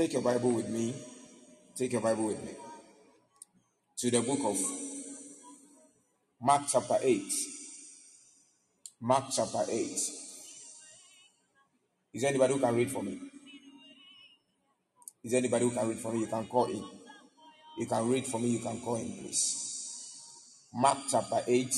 Take 0.00 0.14
your 0.14 0.22
Bible 0.22 0.52
with 0.52 0.70
me. 0.70 0.94
Take 1.76 1.92
your 1.92 2.00
Bible 2.00 2.28
with 2.28 2.42
me 2.42 2.52
to 3.98 4.10
the 4.10 4.22
book 4.22 4.38
of 4.44 4.56
Mark, 6.40 6.62
chapter 6.72 6.96
8. 7.02 7.22
Mark, 9.02 9.24
chapter 9.30 9.62
8. 9.68 9.74
Is 9.74 10.10
there 12.14 12.30
anybody 12.30 12.54
who 12.54 12.60
can 12.60 12.74
read 12.74 12.90
for 12.90 13.02
me? 13.02 13.20
Is 15.22 15.32
there 15.32 15.38
anybody 15.38 15.66
who 15.66 15.70
can 15.72 15.86
read 15.86 15.98
for 15.98 16.14
me? 16.14 16.20
You 16.20 16.28
can 16.28 16.46
call 16.46 16.64
in. 16.64 16.82
You 17.78 17.84
can 17.86 18.08
read 18.08 18.26
for 18.26 18.40
me. 18.40 18.52
You 18.52 18.60
can 18.60 18.80
call 18.80 18.96
in, 18.96 19.18
please. 19.18 20.64
Mark 20.72 20.96
chapter 21.10 21.42
8, 21.46 21.74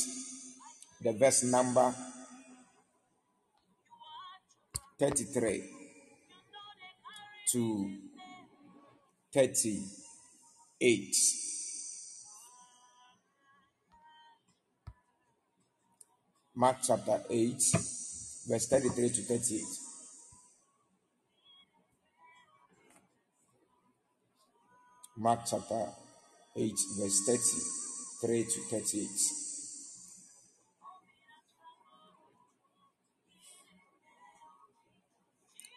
the 1.03 1.13
verse 1.15 1.43
number 1.43 1.93
33 5.01 5.71
to 7.51 8.12
38. 9.33 11.17
Mark 16.55 16.77
chapter 16.87 17.23
8, 17.31 17.55
verse 18.47 18.69
33 18.69 19.09
to 19.09 19.23
38. 19.23 19.63
Mark 25.17 25.41
chapter 25.49 25.87
8, 26.55 26.73
verse 26.99 27.23
33 27.27 28.45
to 28.45 28.61
38. 28.71 29.09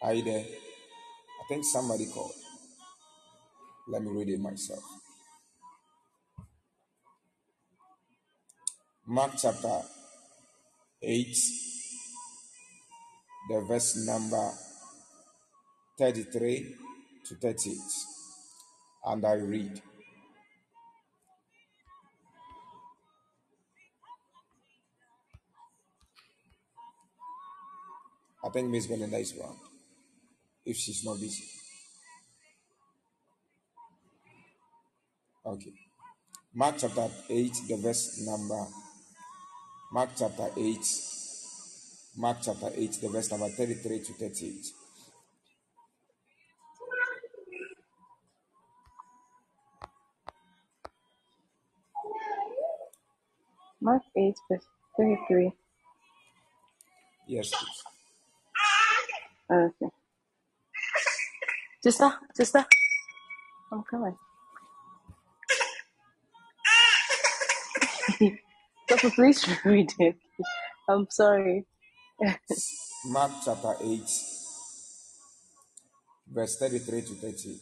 Are 0.02 0.13
you 0.13 0.23
there? 0.23 0.43
I 0.43 1.47
think 1.47 1.63
somebody 1.63 2.05
called. 2.08 2.44
Let 3.88 4.02
me 4.02 4.09
read 4.11 4.30
it 4.30 4.39
myself. 4.39 4.83
Mark 9.08 9.33
chapter 9.39 9.81
8, 11.03 11.38
the 13.50 13.61
verse 13.61 14.08
number 14.08 14.52
33 16.00 16.75
to 17.27 17.36
38. 17.36 17.77
And 19.05 19.23
I 19.23 19.33
read. 19.33 19.81
I 28.44 28.49
think 28.49 28.70
Miss 28.70 28.88
Belinda 28.88 29.17
is 29.17 29.38
around, 29.39 29.58
if 30.66 30.75
she's 30.77 31.03
not 31.05 31.20
busy. 31.20 31.64
Okay. 35.45 35.73
Mark 36.55 36.75
chapter 36.79 37.07
8, 37.29 37.53
the 37.67 37.77
verse 37.77 38.25
number. 38.25 38.65
Mark 39.91 40.09
chapter 40.17 40.49
8. 40.57 40.79
Mark 42.17 42.37
chapter 42.41 42.69
8, 42.73 42.91
the 43.02 43.09
verse 43.09 43.29
number 43.29 43.49
33 43.49 43.99
to 43.99 44.13
38. 44.13 44.65
Mark 53.81 54.02
8, 54.17 54.33
verse 54.49 54.65
33. 54.97 55.52
Yes, 57.27 57.52
please. 57.52 57.83
Okay. 59.52 59.91
Sister, 61.83 62.11
sister, 62.33 62.65
I'm 63.71 63.83
coming. 63.83 64.17
Papa, 68.89 69.11
please 69.11 69.45
read 69.65 69.92
it. 69.99 70.15
I'm 70.89 71.08
sorry. 71.09 71.65
Mark 73.08 73.31
chapter 73.45 73.73
8, 73.81 74.02
verse 76.33 76.58
33 76.58 77.02
to 77.02 77.14
38. 77.15 77.59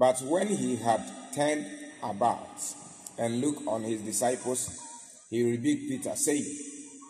But 0.00 0.22
when 0.22 0.48
he 0.48 0.76
had 0.76 1.02
turned 1.34 1.66
about 2.02 2.58
and 3.18 3.42
looked 3.42 3.68
on 3.68 3.82
his 3.82 4.00
disciples, 4.00 4.70
he 5.28 5.42
rebuked 5.42 5.90
Peter, 5.90 6.16
saying, 6.16 6.46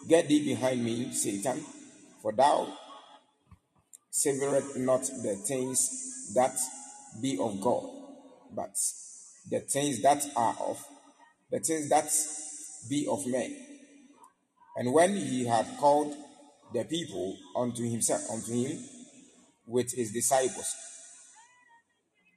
Get 0.08 0.26
thee 0.26 0.44
behind 0.44 0.84
me, 0.84 1.12
Satan, 1.12 1.64
for 2.20 2.32
thou 2.32 2.66
savorest 4.10 4.76
not 4.78 5.02
the 5.02 5.36
things 5.46 6.32
that 6.34 6.58
be 7.22 7.38
of 7.38 7.60
God, 7.60 7.84
but 8.56 8.74
the 9.48 9.60
things 9.60 10.02
that 10.02 10.26
are 10.34 10.56
of 10.58 10.84
the 11.52 11.60
things 11.60 11.88
that 11.90 12.10
be 12.88 13.06
of 13.08 13.24
men. 13.24 13.54
And 14.76 14.92
when 14.92 15.14
he 15.14 15.46
had 15.46 15.78
called 15.78 16.16
the 16.74 16.82
people 16.82 17.36
unto 17.56 17.88
himself 17.88 18.28
unto 18.32 18.52
him 18.52 18.82
with 19.68 19.92
his 19.94 20.10
disciples, 20.12 20.74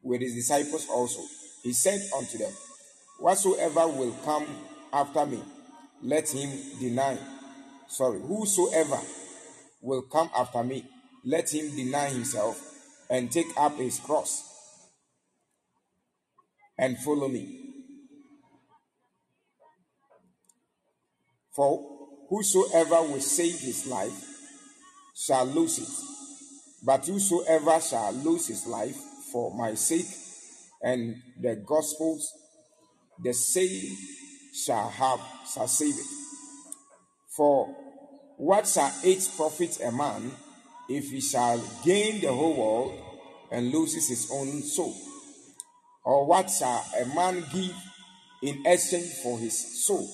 with 0.04 0.22
his 0.22 0.36
disciples 0.36 0.88
also, 0.90 1.22
he 1.64 1.74
said 1.74 2.02
unto 2.16 2.38
them, 2.38 2.52
Whatsoever 3.20 3.88
will 3.88 4.12
come 4.26 4.46
after 4.92 5.26
me, 5.26 5.42
let 6.02 6.30
him 6.30 6.52
deny. 6.80 7.18
Sorry, 7.88 8.20
whosoever 8.20 9.00
will 9.82 10.02
come 10.04 10.30
after 10.36 10.64
me, 10.64 10.86
let 11.24 11.54
him 11.54 11.74
deny 11.76 12.10
himself 12.10 12.62
and 13.10 13.32
take 13.32 13.48
up 13.56 13.78
his 13.78 14.00
cross 14.00 14.50
and 16.78 16.98
follow 16.98 17.30
me. 17.30 17.60
For 21.52 22.26
whosoever 22.30 23.04
will 23.04 23.22
save 23.22 23.60
his 23.60 23.88
life 23.88 24.12
shall 25.16 25.46
lose 25.46 25.80
it, 25.80 26.86
but 26.86 27.06
whosoever 27.06 27.80
shall 27.80 28.12
lose 28.14 28.48
his 28.48 28.66
life 28.66 28.98
for 29.34 29.52
my 29.58 29.74
sake 29.74 30.06
and 30.84 31.16
the 31.42 31.56
gospel's, 31.56 32.32
the 33.24 33.34
same 33.34 33.98
shall 34.54 34.90
have 34.90 35.20
it. 35.58 36.06
For 37.36 37.66
what 38.38 38.68
shall 38.68 38.94
it 39.04 39.28
profit 39.36 39.80
a 39.82 39.92
man 39.92 40.32
if 40.88 41.10
he 41.10 41.20
shall 41.20 41.60
gain 41.84 42.22
the 42.22 42.32
whole 42.32 42.56
world 42.56 43.00
and 43.52 43.72
loses 43.72 44.08
his 44.10 44.30
own 44.32 44.62
soul? 44.62 44.96
Or 46.06 46.26
what 46.28 46.50
shall 46.52 46.86
a 47.02 47.06
man 47.16 47.44
give 47.52 47.76
in 48.44 48.64
exchange 48.66 49.14
for 49.24 49.40
his 49.40 49.86
soul? 49.86 50.08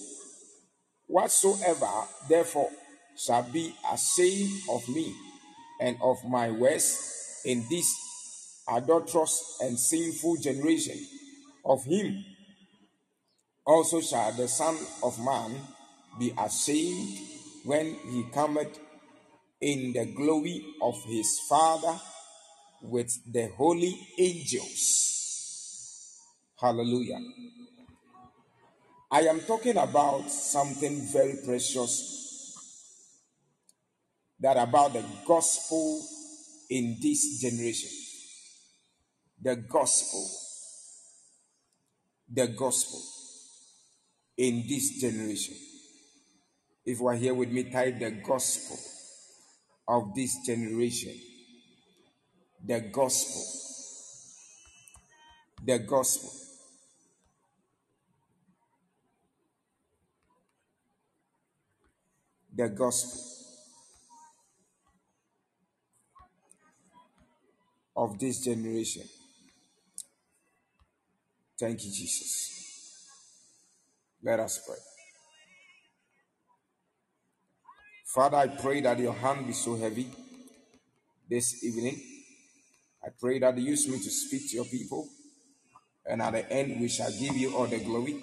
Whatsoever 1.07 1.91
therefore 2.29 2.69
shall 3.17 3.43
be 3.43 3.73
a 3.89 3.95
ashamed 3.95 4.61
of 4.69 4.87
me 4.87 5.13
and 5.81 5.97
of 6.01 6.23
my 6.25 6.51
words 6.51 7.41
in 7.43 7.65
this 7.69 8.08
adulterous 8.69 9.57
and 9.61 9.77
sinful 9.79 10.37
generation, 10.37 10.97
of 11.65 11.83
him 11.85 12.23
also 13.65 14.01
shall 14.01 14.31
the 14.33 14.47
Son 14.47 14.75
of 15.03 15.23
Man 15.23 15.55
be 16.17 16.33
ashamed 16.37 17.19
when 17.65 17.95
he 18.09 18.25
cometh 18.33 18.79
in 19.61 19.93
the 19.93 20.05
glory 20.15 20.65
of 20.81 20.95
his 21.05 21.39
Father 21.47 21.99
with 22.81 23.11
the 23.31 23.47
holy 23.57 23.95
angels. 24.17 25.09
Hallelujah. 26.59 27.19
I 29.11 29.21
am 29.21 29.41
talking 29.41 29.77
about 29.77 30.29
something 30.29 31.01
very 31.11 31.37
precious 31.45 32.55
that 34.39 34.57
about 34.57 34.93
the 34.93 35.03
gospel 35.25 36.01
in 36.69 36.97
this 37.01 37.41
generation. 37.41 37.98
The 39.41 39.55
gospel. 39.55 40.27
The 42.31 42.47
gospel 42.47 43.01
in 44.37 44.63
this 44.67 44.99
generation. 45.01 45.55
If 46.85 46.99
you 46.99 47.07
are 47.07 47.15
here 47.15 47.33
with 47.33 47.49
me, 47.49 47.63
type 47.63 47.99
the 47.99 48.11
gospel 48.11 48.77
of 49.87 50.15
this 50.15 50.37
generation. 50.45 51.13
The 52.65 52.79
gospel. 52.91 53.43
The 55.65 55.79
gospel. 55.79 56.31
The 62.55 62.69
gospel 62.69 63.21
of 67.95 68.17
this 68.19 68.43
generation. 68.43 69.03
Thank 71.59 71.83
you, 71.83 71.91
Jesus. 71.91 73.05
Let 74.23 74.39
us 74.39 74.61
pray. 74.65 74.77
Father, 78.05 78.37
I 78.37 78.47
pray 78.47 78.81
that 78.81 78.97
your 78.97 79.13
hand 79.13 79.45
be 79.45 79.53
so 79.53 79.75
heavy 79.75 80.07
this 81.29 81.63
evening. 81.63 81.99
I 83.03 83.09
pray 83.19 83.39
that 83.39 83.57
you 83.57 83.65
use 83.65 83.87
me 83.87 83.97
to 83.97 84.09
speak 84.09 84.49
to 84.49 84.55
your 84.55 84.65
people, 84.65 85.07
and 86.05 86.21
at 86.21 86.31
the 86.33 86.51
end, 86.51 86.79
we 86.79 86.87
shall 86.87 87.11
give 87.11 87.35
you 87.35 87.55
all 87.55 87.67
the 87.67 87.79
glory 87.79 88.21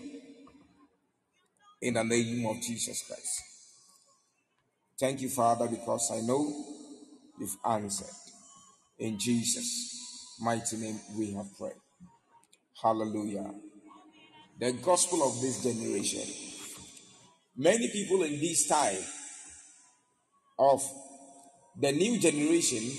in 1.83 1.95
the 1.95 2.05
name 2.05 2.47
of 2.47 2.61
Jesus 2.61 3.05
Christ. 3.07 3.43
Thank 4.99 5.21
you, 5.21 5.29
Father, 5.29 5.69
because 5.69 6.11
I 6.11 6.21
know 6.21 6.53
you've 7.39 7.57
answered. 7.65 8.15
In 8.99 9.19
Jesus' 9.19 10.39
mighty 10.41 10.79
name, 10.79 10.99
we 11.19 11.33
have 11.33 11.47
prayed. 11.59 11.75
Hallelujah. 12.83 13.55
The 14.61 14.73
gospel 14.73 15.27
of 15.27 15.41
this 15.41 15.63
generation. 15.63 16.23
Many 17.57 17.89
people 17.89 18.23
in 18.23 18.39
this 18.39 18.67
time 18.69 19.03
of 20.59 20.83
the 21.79 21.93
new 21.93 22.19
generation 22.19 22.91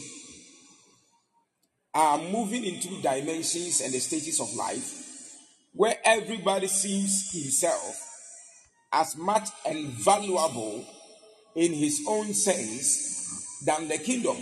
are 1.94 2.18
moving 2.18 2.63
into 2.63 3.01
dimensions 3.01 3.81
and 3.81 3.94
the 3.94 4.00
stages 4.00 4.39
of 4.39 4.53
life 4.56 5.03
where 5.74 5.95
everybody 6.06 6.68
sees 6.68 7.31
himself 7.31 8.03
as 8.91 9.15
much 9.15 9.50
and 9.65 9.88
valuable 9.89 10.85
in 11.56 11.73
his 11.73 12.03
own 12.07 12.33
sense 12.33 13.62
than 13.65 13.88
the 13.88 13.97
kingdom 13.97 14.38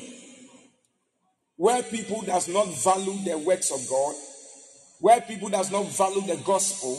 where 1.58 1.82
people 1.84 2.22
does 2.22 2.48
not 2.48 2.68
value 2.84 3.24
the 3.24 3.38
works 3.38 3.72
of 3.72 3.90
god 3.90 4.16
where 5.00 5.22
people 5.22 5.50
does 5.50 5.72
not 5.72 5.86
value 5.88 6.22
the 6.22 6.42
gospel 6.44 6.98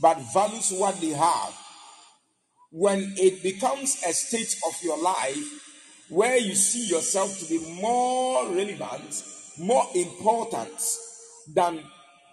but 0.00 0.18
values 0.34 0.72
what 0.76 1.00
they 1.00 1.08
have. 1.10 1.56
When 2.70 3.14
it 3.16 3.42
becomes 3.42 4.02
a 4.06 4.12
state 4.12 4.56
of 4.66 4.74
your 4.82 5.00
life 5.02 6.06
where 6.08 6.36
you 6.36 6.54
see 6.54 6.86
yourself 6.86 7.38
to 7.40 7.46
be 7.46 7.58
more 7.80 8.46
relevant 8.48 9.22
more 9.58 9.86
important 9.94 10.78
than 11.54 11.82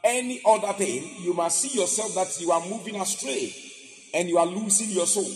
any 0.03 0.41
other 0.45 0.73
thing 0.73 1.09
you 1.21 1.33
must 1.33 1.61
see 1.61 1.79
yourself 1.79 2.13
that 2.13 2.41
you 2.41 2.51
are 2.51 2.65
moving 2.67 2.99
astray 2.99 3.53
and 4.13 4.27
you 4.27 4.37
are 4.37 4.45
losing 4.45 4.89
your 4.89 5.07
soul. 5.07 5.31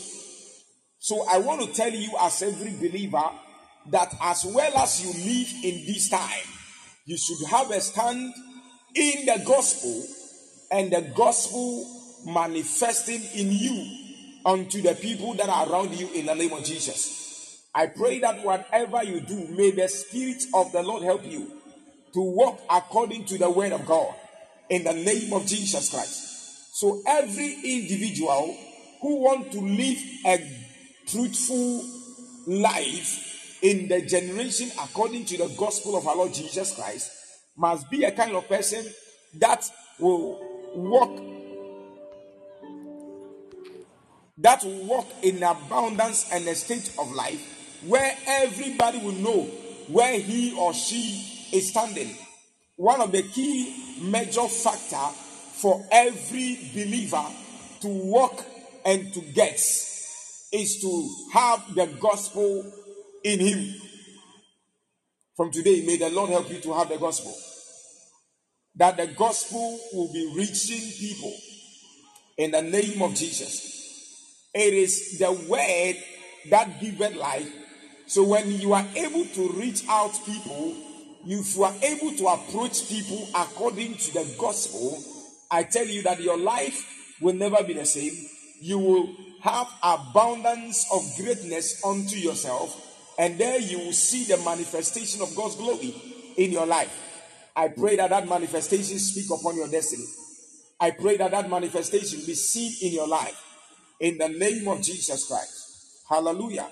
So 0.99 1.25
i 1.29 1.37
want 1.37 1.61
to 1.61 1.73
tell 1.73 1.91
you 1.91 2.11
as 2.19 2.41
every 2.41 2.71
believer 2.71 3.29
that 3.91 4.13
as 4.21 4.45
well 4.45 4.77
as 4.77 5.01
you 5.01 5.09
live 5.31 5.63
in 5.63 5.85
this 5.85 6.09
time 6.09 6.45
you 7.05 7.17
should 7.17 7.47
have 7.47 7.71
a 7.71 7.79
stand 7.79 8.33
in 8.97 9.25
the 9.27 9.43
gospel 9.45 10.03
and 10.71 10.91
the 10.91 11.01
gospel 11.15 11.85
manifesting 12.25 13.21
in 13.35 13.51
you 13.51 14.41
unto 14.45 14.81
the 14.81 14.95
people 14.95 15.35
that 15.35 15.49
are 15.49 15.69
around 15.69 15.93
you 15.93 16.09
in 16.13 16.25
the 16.25 16.33
name 16.33 16.51
of 16.51 16.63
Jesus. 16.63 17.61
I 17.75 17.87
pray 17.87 18.19
that 18.19 18.43
whatever 18.43 19.03
you 19.03 19.21
do, 19.21 19.47
may 19.49 19.71
the 19.71 19.87
Spirit 19.87 20.43
of 20.53 20.71
the 20.71 20.81
Lord 20.81 21.03
help 21.03 21.23
you 21.25 21.51
to 22.13 22.21
walk 22.21 22.59
according 22.69 23.25
to 23.25 23.37
the 23.37 23.49
word 23.49 23.71
of 23.71 23.85
God 23.85 24.15
in 24.69 24.83
the 24.83 24.93
name 24.93 25.31
of 25.33 25.45
Jesus 25.45 25.91
Christ. 25.91 26.75
So 26.75 27.01
every 27.07 27.53
individual 27.63 28.57
who 29.01 29.17
want 29.17 29.51
to 29.51 29.59
live 29.59 29.97
a 30.25 30.39
truthful 31.05 31.85
life 32.47 33.59
in 33.61 33.87
the 33.87 34.01
generation 34.01 34.71
according 34.81 35.25
to 35.25 35.37
the 35.37 35.53
gospel 35.57 35.95
of 35.95 36.07
our 36.07 36.15
Lord 36.15 36.33
Jesus 36.33 36.75
Christ 36.75 37.11
must 37.57 37.89
be 37.89 38.03
a 38.03 38.11
kind 38.11 38.35
of 38.35 38.47
person 38.47 38.85
that 39.39 39.69
will 39.99 40.39
walk 40.75 41.19
that 44.39 44.63
will 44.63 44.85
walk 44.85 45.07
in 45.23 45.41
abundance 45.41 46.29
and 46.31 46.47
a 46.47 46.53
state 46.53 46.93
of 46.99 47.11
life 47.11 47.81
where 47.87 48.15
everybody 48.27 48.99
will 48.99 49.13
know 49.13 49.41
where 49.87 50.19
he 50.19 50.55
or 50.57 50.73
she 50.73 51.47
is 51.51 51.69
standing. 51.69 52.15
One 52.75 53.01
of 53.01 53.11
the 53.11 53.23
key 53.23 53.97
major 54.01 54.47
factor 54.47 55.15
for 55.53 55.83
every 55.91 56.59
believer 56.73 57.25
to 57.81 57.87
walk 57.87 58.45
and 58.85 59.11
to 59.13 59.21
get 59.21 59.55
is 59.55 60.79
to 60.81 61.09
have 61.33 61.73
the 61.75 61.87
gospel 61.99 62.71
in 63.23 63.39
him. 63.39 63.73
From 65.37 65.51
today, 65.51 65.85
may 65.85 65.97
the 65.97 66.09
Lord 66.09 66.31
help 66.31 66.49
you 66.49 66.59
to 66.61 66.73
have 66.73 66.89
the 66.89 66.97
gospel. 66.97 67.33
That 68.75 68.97
the 68.97 69.05
gospel 69.05 69.79
will 69.93 70.11
be 70.11 70.33
reaching 70.35 70.81
people 70.99 71.33
in 72.37 72.51
the 72.51 72.63
name 72.63 73.03
of 73.03 73.13
Jesus. 73.13 74.49
It 74.53 74.73
is 74.73 75.19
the 75.19 75.31
word 75.31 75.95
that 76.49 76.81
giveth 76.81 77.15
life. 77.15 77.51
So 78.07 78.23
when 78.23 78.59
you 78.59 78.73
are 78.73 78.85
able 78.95 79.25
to 79.25 79.49
reach 79.49 79.83
out 79.87 80.19
people, 80.25 80.75
if 81.27 81.55
you 81.55 81.63
are 81.63 81.75
able 81.83 82.17
to 82.17 82.27
approach 82.27 82.89
people 82.89 83.27
according 83.35 83.95
to 83.95 84.13
the 84.13 84.35
gospel, 84.39 85.03
I 85.51 85.63
tell 85.63 85.85
you 85.85 86.01
that 86.03 86.19
your 86.19 86.37
life 86.37 87.15
will 87.21 87.35
never 87.35 87.63
be 87.63 87.73
the 87.73 87.85
same. 87.85 88.13
You 88.59 88.79
will 88.79 89.15
have 89.43 89.67
abundance 89.83 90.87
of 90.91 91.03
greatness 91.17 91.83
unto 91.85 92.15
yourself, 92.15 92.86
and 93.17 93.39
there 93.39 93.59
you 93.59 93.79
will 93.79 93.93
see 93.93 94.23
the 94.25 94.37
manifestation 94.37 95.21
of 95.21 95.35
God's 95.35 95.55
glory 95.55 95.93
in 96.37 96.51
your 96.51 96.65
life. 96.65 96.91
I 97.55 97.69
pray 97.69 97.95
that 97.95 98.11
that 98.11 98.27
manifestation 98.29 98.99
speak 98.99 99.31
upon 99.31 99.55
your 99.55 99.67
destiny. 99.67 100.05
I 100.79 100.91
pray 100.91 101.17
that 101.17 101.31
that 101.31 101.49
manifestation 101.49 102.19
be 102.25 102.35
seen 102.35 102.71
in 102.87 102.93
your 102.93 103.07
life 103.07 103.43
in 103.99 104.17
the 104.19 104.29
name 104.29 104.67
of 104.67 104.81
Jesus 104.81 105.27
Christ. 105.27 106.03
Hallelujah. 106.07 106.67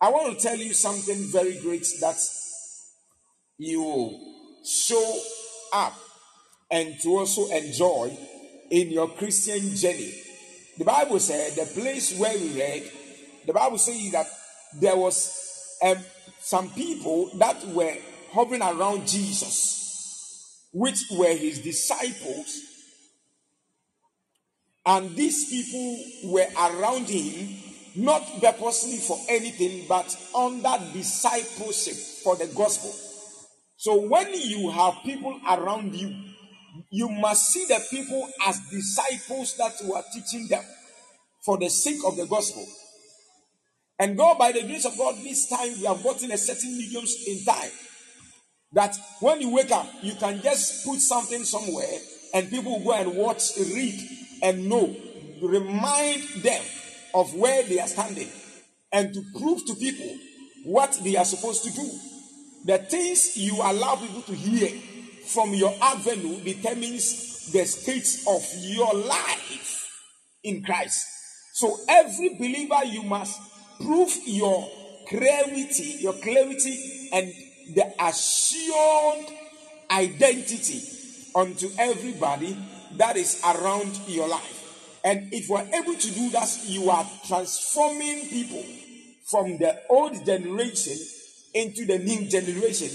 I 0.00 0.10
want 0.10 0.36
to 0.36 0.42
tell 0.42 0.56
you 0.56 0.74
something 0.74 1.16
very 1.30 1.60
great 1.60 1.86
that 2.00 2.16
you 3.58 3.82
will 3.82 4.20
show 4.64 5.20
up 5.72 5.94
and 6.70 6.98
to 7.02 7.18
also 7.18 7.48
enjoy 7.50 8.16
in 8.70 8.90
your 8.90 9.08
Christian 9.08 9.76
journey. 9.76 10.12
The 10.78 10.84
Bible 10.84 11.20
said, 11.20 11.52
the 11.52 11.80
place 11.80 12.18
where 12.18 12.36
we 12.36 12.58
read, 12.58 12.90
the 13.46 13.52
Bible 13.52 13.78
says 13.78 14.10
that 14.12 14.26
there 14.80 14.96
was 14.96 15.51
some 16.40 16.70
people 16.70 17.30
that 17.36 17.66
were 17.68 17.94
hovering 18.32 18.62
around 18.62 19.06
Jesus, 19.06 20.68
which 20.72 21.04
were 21.10 21.34
his 21.34 21.60
disciples 21.60 22.62
and 24.84 25.14
these 25.14 25.48
people 25.48 26.32
were 26.32 26.46
around 26.58 27.08
him, 27.08 27.56
not 27.94 28.22
purposely 28.40 28.96
for 28.96 29.18
anything, 29.28 29.84
but 29.88 30.16
under 30.34 30.76
discipleship 30.92 31.94
for 32.24 32.36
the 32.36 32.46
gospel. 32.48 32.92
So 33.76 34.00
when 34.00 34.32
you 34.34 34.70
have 34.70 34.94
people 35.04 35.38
around 35.48 35.94
you, 35.94 36.14
you 36.90 37.08
must 37.10 37.50
see 37.52 37.64
the 37.66 37.80
people 37.90 38.28
as 38.46 38.58
disciples 38.70 39.56
that 39.56 39.72
you 39.84 39.94
are 39.94 40.04
teaching 40.12 40.48
them 40.48 40.64
for 41.44 41.58
the 41.58 41.68
sake 41.68 42.00
of 42.06 42.16
the 42.16 42.26
gospel. 42.26 42.66
And 44.02 44.16
God, 44.16 44.36
by 44.36 44.50
the 44.50 44.62
grace 44.62 44.84
of 44.84 44.98
God, 44.98 45.14
this 45.22 45.48
time 45.48 45.78
we 45.78 45.84
have 45.84 46.02
gotten 46.02 46.32
a 46.32 46.36
certain 46.36 46.76
mediums 46.76 47.24
in 47.24 47.44
time 47.44 47.70
that 48.72 48.96
when 49.20 49.40
you 49.40 49.54
wake 49.54 49.70
up, 49.70 49.86
you 50.02 50.12
can 50.16 50.42
just 50.42 50.84
put 50.84 50.98
something 50.98 51.44
somewhere 51.44 52.00
and 52.34 52.50
people 52.50 52.80
will 52.80 52.84
go 52.84 52.94
and 52.94 53.14
watch, 53.16 53.56
read, 53.58 53.94
and 54.42 54.68
know, 54.68 54.92
remind 55.40 56.20
them 56.42 56.60
of 57.14 57.32
where 57.36 57.62
they 57.62 57.78
are 57.78 57.86
standing, 57.86 58.26
and 58.90 59.14
to 59.14 59.22
prove 59.38 59.64
to 59.66 59.74
people 59.76 60.18
what 60.64 60.98
they 61.04 61.16
are 61.16 61.24
supposed 61.24 61.62
to 61.62 61.70
do. 61.70 61.88
The 62.64 62.78
things 62.78 63.36
you 63.36 63.54
allow 63.62 63.94
people 63.94 64.22
to 64.22 64.34
hear 64.34 64.68
from 65.26 65.54
your 65.54 65.76
avenue 65.80 66.42
determines 66.42 67.52
the 67.52 67.64
state 67.66 68.24
of 68.26 68.44
your 68.62 68.94
life 68.94 69.88
in 70.42 70.64
Christ. 70.64 71.06
So 71.52 71.78
every 71.88 72.30
believer, 72.30 72.84
you 72.84 73.04
must 73.04 73.38
prove 73.82 74.16
your 74.24 74.68
clarity, 75.08 75.96
your 76.00 76.14
clarity, 76.14 77.10
and 77.12 77.32
the 77.74 77.92
assured 78.00 79.26
identity 79.90 80.80
unto 81.34 81.68
everybody 81.78 82.56
that 82.96 83.16
is 83.16 83.40
around 83.44 83.98
your 84.06 84.28
life. 84.28 85.00
And 85.04 85.32
if 85.32 85.48
we're 85.48 85.60
able 85.60 85.94
to 85.94 86.10
do 86.10 86.30
that, 86.30 86.58
you 86.66 86.90
are 86.90 87.06
transforming 87.26 88.28
people 88.28 88.64
from 89.24 89.58
the 89.58 89.80
old 89.88 90.24
generation 90.24 90.96
into 91.54 91.84
the 91.86 91.98
new 91.98 92.28
generation. 92.28 92.90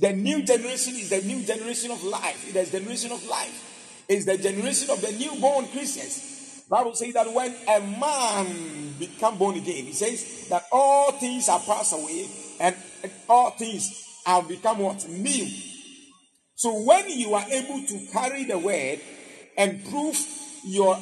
The 0.00 0.12
new 0.12 0.42
generation 0.42 0.94
is 0.94 1.10
the 1.10 1.22
new 1.22 1.44
generation 1.44 1.90
of 1.90 2.02
life. 2.04 2.48
It 2.48 2.56
is 2.56 2.70
the 2.70 2.78
generation 2.78 3.12
of 3.12 3.24
life. 3.26 4.04
It's 4.08 4.24
the 4.24 4.38
generation 4.38 4.90
of 4.90 5.00
the 5.00 5.12
newborn 5.12 5.66
Christians. 5.68 6.41
Bible 6.72 6.94
says 6.94 7.12
that 7.12 7.30
when 7.34 7.54
a 7.68 7.80
man 8.00 8.94
become 8.98 9.36
born 9.36 9.56
again, 9.56 9.84
he 9.84 9.92
says 9.92 10.48
that 10.48 10.64
all 10.72 11.12
things 11.12 11.50
are 11.50 11.60
passed 11.60 11.92
away 11.92 12.26
and 12.60 12.74
all 13.28 13.50
things 13.50 14.22
have 14.24 14.48
become 14.48 14.78
what 14.78 15.06
new. 15.06 15.46
So 16.54 16.82
when 16.84 17.10
you 17.10 17.34
are 17.34 17.44
able 17.46 17.86
to 17.86 18.06
carry 18.10 18.44
the 18.44 18.58
word 18.58 19.00
and 19.58 19.84
prove 19.84 20.18
your 20.64 20.98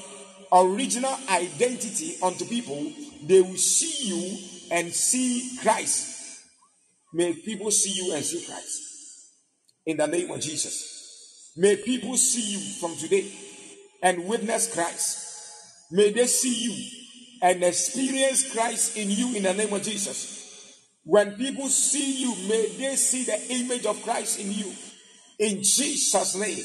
original 0.53 1.17
identity 1.29 2.17
unto 2.21 2.47
people, 2.47 2.93
they 3.23 3.41
will 3.41 3.55
see 3.55 4.09
you 4.09 4.39
and 4.73 4.93
see 4.93 5.57
Christ. 5.63 6.43
May 7.15 7.33
people 7.35 7.71
see 7.71 7.93
you 7.93 8.13
and 8.13 8.25
see 8.25 8.45
Christ. 8.45 8.83
In 9.87 9.99
the 9.99 10.09
name 10.09 10.33
of 10.33 10.41
Jesus. 10.41 11.53
May 11.57 11.77
people 11.77 12.17
see 12.17 12.55
you 12.55 12.59
from 12.81 12.97
today 12.97 13.31
and 14.03 14.27
witness 14.27 14.75
Christ. 14.75 15.30
May 15.91 16.13
they 16.13 16.27
see 16.27 16.65
you 16.65 16.75
and 17.43 17.63
experience 17.65 18.53
Christ 18.53 18.97
in 18.97 19.11
you 19.11 19.35
in 19.37 19.43
the 19.43 19.55
name 19.55 19.73
of 19.73 19.83
Jesus. 19.83 20.77
When 21.05 21.33
people 21.33 21.69
see 21.69 22.23
you, 22.23 22.35
may 22.49 22.69
they 22.79 22.97
see 22.97 23.25
the 23.25 23.41
image 23.55 23.87
of 23.87 24.03
Christ 24.03 24.39
in 24.39 24.53
you. 24.53 24.73
In 25.39 25.63
Jesus' 25.63 26.37
name. 26.37 26.65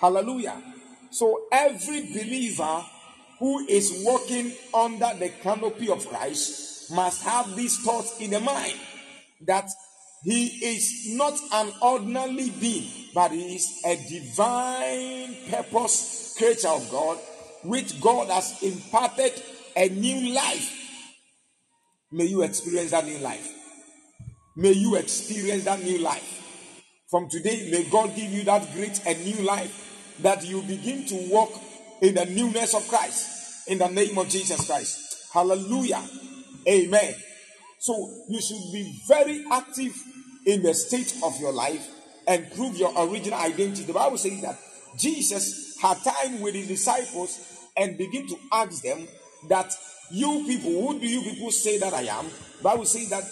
Hallelujah. 0.00 0.62
So 1.10 1.46
every 1.50 2.02
believer 2.02 2.84
who 3.38 3.66
is 3.66 4.02
walking 4.04 4.52
under 4.74 5.10
the 5.18 5.30
canopy 5.42 5.88
of 5.88 6.06
Christ 6.06 6.92
must 6.92 7.22
have 7.22 7.56
these 7.56 7.78
thoughts 7.78 8.20
in 8.20 8.30
the 8.30 8.40
mind 8.40 8.78
that 9.46 9.68
he 10.22 10.46
is 10.46 11.14
not 11.16 11.38
an 11.52 11.72
ordinary 11.80 12.50
being, 12.60 12.90
but 13.14 13.32
he 13.32 13.56
is 13.56 13.80
a 13.86 13.96
divine 13.96 15.34
purpose 15.50 16.34
creature 16.36 16.68
of 16.68 16.90
God, 16.90 17.18
which 17.62 18.00
God 18.00 18.28
has 18.28 18.62
imparted 18.62 19.32
a 19.76 19.88
new 19.88 20.32
life. 20.34 20.76
May 22.12 22.24
you 22.24 22.42
experience 22.42 22.90
that 22.90 23.04
new 23.04 23.18
life. 23.18 23.48
May 24.56 24.72
you 24.72 24.96
experience 24.96 25.64
that 25.64 25.82
new 25.82 25.98
life. 25.98 26.38
From 27.10 27.28
today, 27.28 27.68
may 27.70 27.84
God 27.90 28.14
give 28.14 28.30
you 28.30 28.44
that 28.44 28.72
great 28.74 29.00
and 29.06 29.24
new 29.24 29.42
life 29.44 30.16
that 30.22 30.44
you 30.46 30.62
begin 30.62 31.06
to 31.06 31.28
walk 31.30 31.50
in 32.02 32.14
the 32.14 32.24
newness 32.26 32.74
of 32.74 32.86
Christ 32.88 33.68
in 33.68 33.78
the 33.78 33.88
name 33.88 34.18
of 34.18 34.28
Jesus 34.28 34.66
Christ. 34.66 35.28
Hallelujah. 35.32 36.02
Amen. 36.68 37.14
So 37.78 38.10
you 38.28 38.40
should 38.40 38.72
be 38.72 39.00
very 39.08 39.44
active 39.50 39.94
in 40.46 40.62
the 40.62 40.74
state 40.74 41.16
of 41.24 41.38
your 41.40 41.52
life 41.52 41.88
and 42.26 42.50
prove 42.52 42.76
your 42.76 42.92
original 42.96 43.38
identity. 43.38 43.84
The 43.84 43.92
Bible 43.92 44.18
says 44.18 44.42
that 44.42 44.58
Jesus 44.98 45.78
had 45.80 45.98
time 46.02 46.40
with 46.40 46.54
his 46.54 46.68
disciples 46.68 47.49
and 47.80 47.96
begin 47.96 48.28
to 48.28 48.36
ask 48.52 48.82
them 48.82 49.08
that 49.48 49.74
you 50.12 50.44
people, 50.46 50.70
who 50.70 51.00
do 51.00 51.08
you 51.08 51.22
people 51.22 51.50
say 51.50 51.78
that 51.78 51.94
I 51.94 52.02
am? 52.02 52.26
Bible 52.62 52.84
says 52.84 53.08
that 53.08 53.24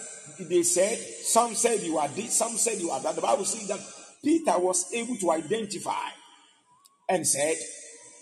they 0.48 0.62
said, 0.62 0.98
some 0.98 1.54
said 1.54 1.80
you 1.80 1.98
are 1.98 2.08
this, 2.08 2.38
some 2.38 2.52
said 2.52 2.80
you 2.80 2.90
are 2.90 3.00
that. 3.00 3.14
The 3.14 3.20
Bible 3.20 3.44
says 3.44 3.68
that 3.68 3.80
Peter 4.24 4.58
was 4.58 4.92
able 4.94 5.16
to 5.16 5.32
identify 5.32 6.08
and 7.08 7.26
said, 7.26 7.56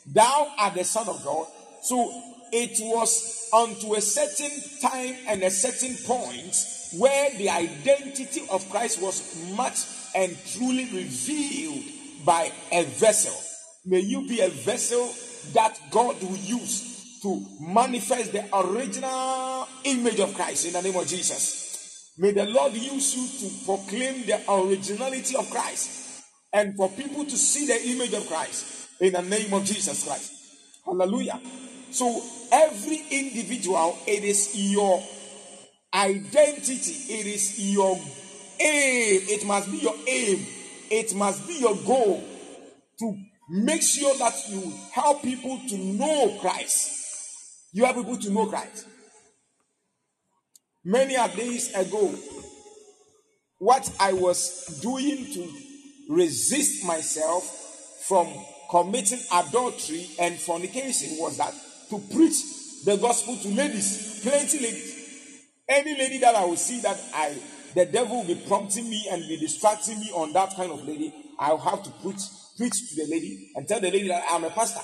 Thou 0.07 0.53
art 0.59 0.75
the 0.75 0.85
Son 0.85 1.09
of 1.09 1.25
God. 1.25 1.47
So 1.83 2.11
it 2.53 2.77
was 2.81 3.49
unto 3.53 3.95
a 3.95 4.01
certain 4.01 4.51
time 4.81 5.17
and 5.29 5.43
a 5.43 5.51
certain 5.51 5.97
point 6.07 6.57
where 6.99 7.31
the 7.37 7.51
identity 7.51 8.43
of 8.51 8.69
Christ 8.71 9.01
was 9.01 9.53
much 9.57 9.79
and 10.15 10.37
truly 10.55 10.87
revealed 10.87 11.85
by 12.25 12.51
a 12.73 12.85
vessel. 12.85 13.35
May 13.85 14.01
you 14.01 14.27
be 14.27 14.41
a 14.41 14.49
vessel 14.49 15.13
that 15.55 15.79
God 15.91 16.21
will 16.23 16.37
use 16.37 17.21
to 17.23 17.45
manifest 17.61 18.33
the 18.33 18.45
original 18.57 19.67
image 19.85 20.21
of 20.21 20.35
Christ 20.35 20.67
in 20.67 20.73
the 20.73 20.83
name 20.83 20.97
of 20.97 21.07
Jesus. 21.07 22.15
May 22.19 22.33
the 22.33 22.47
Lord 22.47 22.73
use 22.73 23.17
you 23.17 23.49
to 23.49 23.65
proclaim 23.65 24.27
the 24.27 24.41
originality 24.51 25.37
of 25.37 25.51
Christ 25.51 26.23
and 26.53 26.75
for 26.77 26.89
people 26.91 27.25
to 27.25 27.37
see 27.37 27.67
the 27.67 27.91
image 27.91 28.15
of 28.15 28.27
Christ 28.27 28.89
in 29.01 29.13
the 29.13 29.23
name 29.23 29.53
of 29.53 29.65
Jesus 29.65 30.05
Christ. 30.05 30.33
Hallelujah. 30.85 31.41
So, 31.91 32.23
every 32.53 33.03
individual, 33.11 33.99
it 34.07 34.25
is 34.25 34.53
your 34.55 35.03
identity, 35.93 37.15
it 37.15 37.27
is 37.27 37.73
your 37.73 37.97
aim, 38.61 39.21
it 39.29 39.47
must 39.47 39.71
be 39.71 39.79
your 39.79 39.95
aim, 40.07 40.47
it 40.91 41.15
must 41.15 41.47
be 41.47 41.59
your 41.59 41.77
goal 41.77 42.25
to 42.99 43.19
make 43.49 43.83
sure 43.83 44.17
that 44.19 44.35
you 44.49 44.73
help 44.93 45.23
people 45.23 45.61
to 45.69 45.77
know 45.77 46.37
Christ. 46.41 47.71
You 47.73 47.85
help 47.85 47.97
people 47.97 48.19
to 48.19 48.31
know 48.31 48.47
Christ. 48.47 48.87
Many 50.85 51.15
a 51.17 51.29
days 51.29 51.75
ago, 51.75 52.15
what 53.59 53.91
I 53.99 54.13
was 54.13 54.79
doing 54.83 55.27
to 55.33 55.49
resist 56.09 56.85
myself 56.85 57.45
from 58.07 58.29
committing 58.71 59.19
adultery 59.33 60.07
and 60.21 60.37
fornication 60.37 61.19
was 61.19 61.39
that 61.39 61.53
to 61.91 61.99
preach 62.15 62.43
the 62.85 62.97
gospel 62.97 63.37
to 63.37 63.49
ladies, 63.49 64.21
plenty 64.23 64.61
ladies. 64.61 65.43
Any 65.69 65.97
lady 65.99 66.19
that 66.19 66.37
I 66.37 66.45
will 66.45 66.57
see 66.57 66.81
that 66.81 67.01
I 67.13 67.37
the 67.75 67.85
devil 67.85 68.19
will 68.19 68.27
be 68.27 68.43
prompting 68.49 68.89
me 68.89 69.07
and 69.11 69.23
be 69.29 69.37
distracting 69.37 70.01
me 70.01 70.11
on 70.15 70.33
that 70.33 70.55
kind 70.57 70.73
of 70.73 70.87
lady, 70.87 71.13
I'll 71.39 71.59
have 71.59 71.83
to 71.83 71.91
preach 71.91 72.23
preach 72.57 72.91
to 72.91 72.97
the 72.97 73.11
lady 73.11 73.51
and 73.55 73.67
tell 73.67 73.81
the 73.81 73.91
lady 73.91 74.09
that 74.09 74.25
I'm 74.31 74.45
a 74.45 74.51
pastor. 74.51 74.83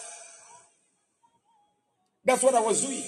That's 2.25 2.43
what 2.43 2.55
I 2.55 2.61
was 2.61 2.83
doing. 2.83 3.03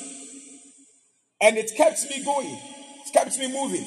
And 1.41 1.57
it 1.59 1.73
kept 1.77 2.05
me 2.11 2.25
going 2.25 2.59
it 3.05 3.13
kept 3.13 3.39
me 3.39 3.53
moving. 3.53 3.87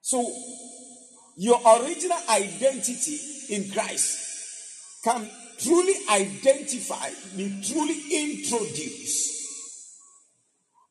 So, 0.00 0.30
your 1.36 1.58
original 1.80 2.18
identity 2.28 3.18
in 3.48 3.70
Christ 3.70 5.02
can 5.04 5.28
truly 5.58 5.94
identify, 6.10 7.10
be 7.36 7.62
truly 7.66 7.96
introduced, 8.10 9.30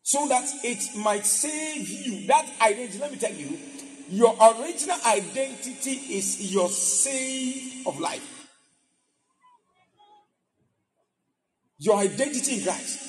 so 0.02 0.28
that 0.28 0.50
it 0.64 0.98
might 0.98 1.26
save 1.26 1.88
you. 1.88 2.28
That 2.28 2.50
identity, 2.62 3.00
let 3.00 3.12
me 3.12 3.18
tell 3.18 3.34
you, 3.34 3.60
your 4.10 4.36
original 4.36 4.98
identity 5.06 5.92
is 5.92 6.52
your 6.52 6.70
save 6.70 7.86
of 7.88 8.00
life. 8.00 8.48
Your 11.78 11.98
identity 11.98 12.58
in 12.58 12.64
Christ. 12.64 13.06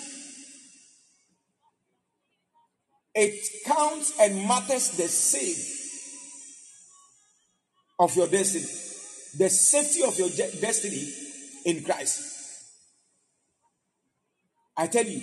It 3.14 3.64
counts 3.66 4.12
and 4.21 4.47
matters 4.47 4.90
the 4.90 5.09
same 5.09 5.57
of 7.99 8.14
your 8.16 8.28
destiny, 8.28 8.64
the 9.38 9.50
safety 9.50 10.02
of 10.04 10.16
your 10.19 10.28
destiny 10.28 11.12
in 11.64 11.83
Christ. 11.83 12.30
I 14.76 14.87
tell 14.87 15.04
you 15.04 15.21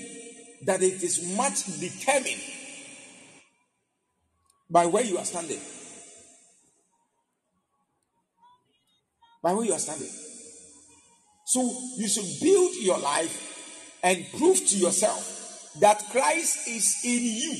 that 0.65 0.81
it 0.81 1.01
is 1.01 1.35
much 1.35 1.65
determined 1.79 2.41
by 4.69 4.85
where 4.85 5.03
you 5.03 5.17
are 5.17 5.25
standing. 5.25 5.59
By 9.41 9.53
where 9.53 9.65
you 9.65 9.73
are 9.73 9.79
standing. 9.79 10.09
So 11.45 11.61
you 11.95 12.07
should 12.07 12.41
build 12.41 12.75
your 12.81 12.99
life 12.99 13.99
and 14.03 14.25
prove 14.37 14.57
to 14.57 14.77
yourself 14.77 15.73
that 15.79 16.03
Christ 16.11 16.67
is 16.67 16.97
in 17.03 17.23
you. 17.23 17.55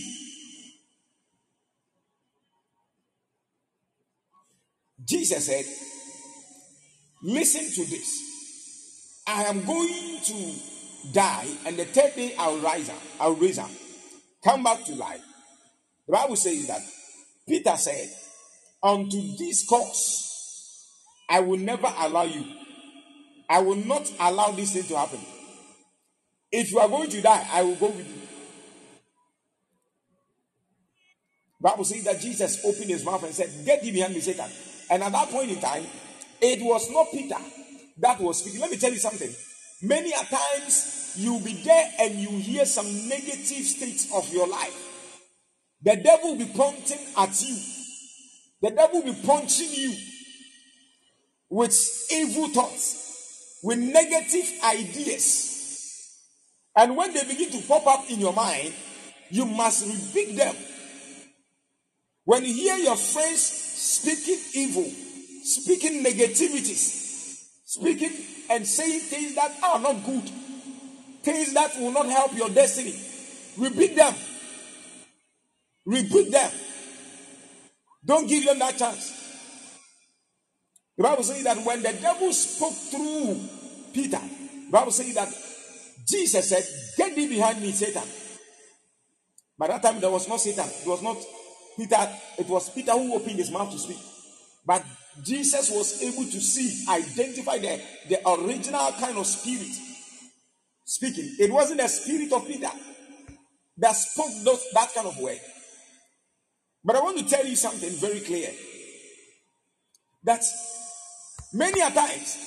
Jesus 5.06 5.46
said, 5.46 5.66
Listen 7.24 7.62
to 7.62 7.90
this. 7.90 9.24
I 9.26 9.44
am 9.44 9.66
going 9.66 10.20
to 10.24 10.54
die, 11.12 11.48
and 11.66 11.78
the 11.78 11.86
third 11.86 12.16
day 12.16 12.36
I'll 12.38 12.58
rise 12.60 12.90
up. 12.90 13.02
I'll 13.20 13.34
raise 13.36 13.58
up. 13.58 13.70
Come 14.44 14.64
back 14.64 14.84
to 14.86 14.96
life. 14.96 15.22
The 16.06 16.14
Bible 16.14 16.36
says 16.36 16.68
that 16.68 16.82
Peter 17.48 17.75
said, 17.77 18.10
Unto 18.84 19.36
this 19.38 19.66
cause 19.68 20.86
I 21.30 21.39
will 21.39 21.58
never 21.58 21.92
allow 22.00 22.24
you. 22.24 22.46
I 23.50 23.60
will 23.60 23.75
not 23.75 24.12
allow 24.20 24.51
this 24.51 24.74
thing 24.74 24.84
to 24.84 24.98
happen. 24.98 25.20
If 26.51 26.72
you 26.72 26.80
are 26.80 26.88
going 26.88 27.10
to 27.10 27.22
die, 27.22 27.48
I 27.51 27.63
will 27.63 27.75
go 27.75 27.88
with 27.88 28.08
you. 28.08 28.22
Bible 31.60 31.86
says 31.86 32.04
that 32.04 32.22
Jesus 32.22 32.63
opened 32.63 32.89
his 32.89 33.04
mouth 33.04 33.24
and 33.24 33.34
said, 33.34 33.50
Get 33.66 33.82
thee 33.82 33.92
behind 33.92 34.13
me, 34.13 34.22
Satan. 34.22 34.50
And 34.89 35.04
at 35.04 35.12
that 35.12 35.30
point 35.30 35.50
in 35.50 35.60
time, 35.60 35.86
it 36.42 36.62
was 36.62 36.89
not 36.92 37.08
Peter 37.12 37.36
that 38.00 38.20
was 38.20 38.39
speaking. 38.39 38.62
Let 38.62 38.72
me 38.72 38.77
tell 38.77 38.92
you 38.92 39.00
something. 39.00 39.30
Many 39.82 40.12
a 40.12 40.24
times 40.24 41.13
you'll 41.18 41.39
be 41.39 41.54
there 41.63 41.92
and 42.00 42.16
you 42.16 42.30
hear 42.30 42.66
some 42.66 42.86
negative 43.08 43.66
states 43.66 44.08
of 44.13 44.32
your 44.34 44.48
life. 44.48 44.87
The 45.81 45.96
devil 45.96 46.31
will 46.31 46.46
be 46.46 46.51
pointing 46.53 47.00
at 47.17 47.41
you. 47.41 47.57
The 48.62 48.72
devil 48.72 49.01
will 49.01 49.13
be 49.13 49.22
punching 49.25 49.69
you 49.72 49.96
with 51.50 52.07
evil 52.12 52.48
thoughts. 52.50 53.07
with 53.63 53.79
negative 53.79 54.51
ideas. 54.63 56.15
And 56.75 56.96
when 56.96 57.13
they 57.13 57.24
begin 57.24 57.50
to 57.51 57.67
pop 57.67 57.88
up 57.88 58.10
in 58.10 58.19
your 58.19 58.34
mind, 58.34 58.74
you 59.29 59.46
must 59.46 59.86
rebuke 59.86 60.36
them. 60.38 60.55
When 62.24 62.46
you 62.46 62.53
hear 62.53 62.77
your 62.77 62.96
friends 62.96 63.41
speaking 63.41 64.39
evil, 64.53 64.89
speaking 65.43 66.03
negativities, 66.03 67.43
speaking 67.65 68.12
and 68.50 68.65
saying 68.65 69.00
things 69.01 69.36
that 69.36 69.51
are 69.63 69.79
not 69.79 70.05
good, 70.05 70.29
things 71.24 71.53
that 71.53 71.75
will 71.79 71.91
not 71.91 72.07
help 72.07 72.36
your 72.38 72.50
destiny, 72.50 72.96
rebuke 73.57 73.96
them. 73.96 74.13
Rebuke 75.88 76.32
them. 76.32 76.51
Don't 78.06 78.27
give 78.27 78.46
them 78.46 78.60
that 78.60 78.77
chance. 78.77 79.13
The 80.98 81.03
Bible 81.03 81.24
says 81.24 81.44
that 81.46 81.58
when 81.65 81.82
the 81.82 81.94
devil 81.94 82.34
spoke 82.34 82.74
through 82.74 83.39
Peter, 83.94 84.20
the 84.20 84.72
Bible 84.72 84.91
says 84.91 85.13
that 85.15 85.29
Jesus 86.06 86.50
said, 86.50 86.63
Get 86.98 87.15
thee 87.15 87.29
behind 87.29 87.62
me, 87.62 87.72
Satan. 87.72 88.03
By 89.58 89.67
that 89.67 89.82
time, 89.82 90.01
there 90.01 90.12
was 90.12 90.27
not 90.27 90.41
Satan. 90.41 90.65
It 90.67 90.88
was 90.88 91.01
not 91.01 91.17
Peter. 91.77 92.10
It 92.38 92.48
was 92.48 92.70
Peter 92.72 92.91
who 92.91 93.15
opened 93.15 93.38
his 93.38 93.51
mouth 93.51 93.72
to 93.72 93.79
speak. 93.79 94.00
But 94.65 94.84
Jesus 95.24 95.72
was 95.72 96.03
able 96.03 96.25
to 96.25 96.41
see, 96.41 96.86
identify 96.89 97.60
the, 97.60 97.82
the 98.10 98.29
original 98.29 98.91
kind 99.00 99.17
of 99.17 99.25
spirit 99.25 99.74
speaking. 100.84 101.36
It 101.39 101.51
wasn't 101.51 101.79
the 101.79 101.88
spirit 101.88 102.32
of 102.34 102.46
Peter 102.46 102.70
that 103.77 103.91
spoke 103.96 104.32
those, 104.44 104.65
that 104.74 104.94
kind 104.94 105.08
of 105.08 105.17
word. 105.20 105.39
But 106.88 106.96
I 106.96 107.01
want 107.01 107.17
to 107.17 107.27
tell 107.27 107.46
you 107.46 107.58
something 107.58 107.89
very 107.89 108.22
clear 108.22 108.50
that 110.24 110.41
many 111.51 111.82
a 111.82 111.91
times 111.91 112.38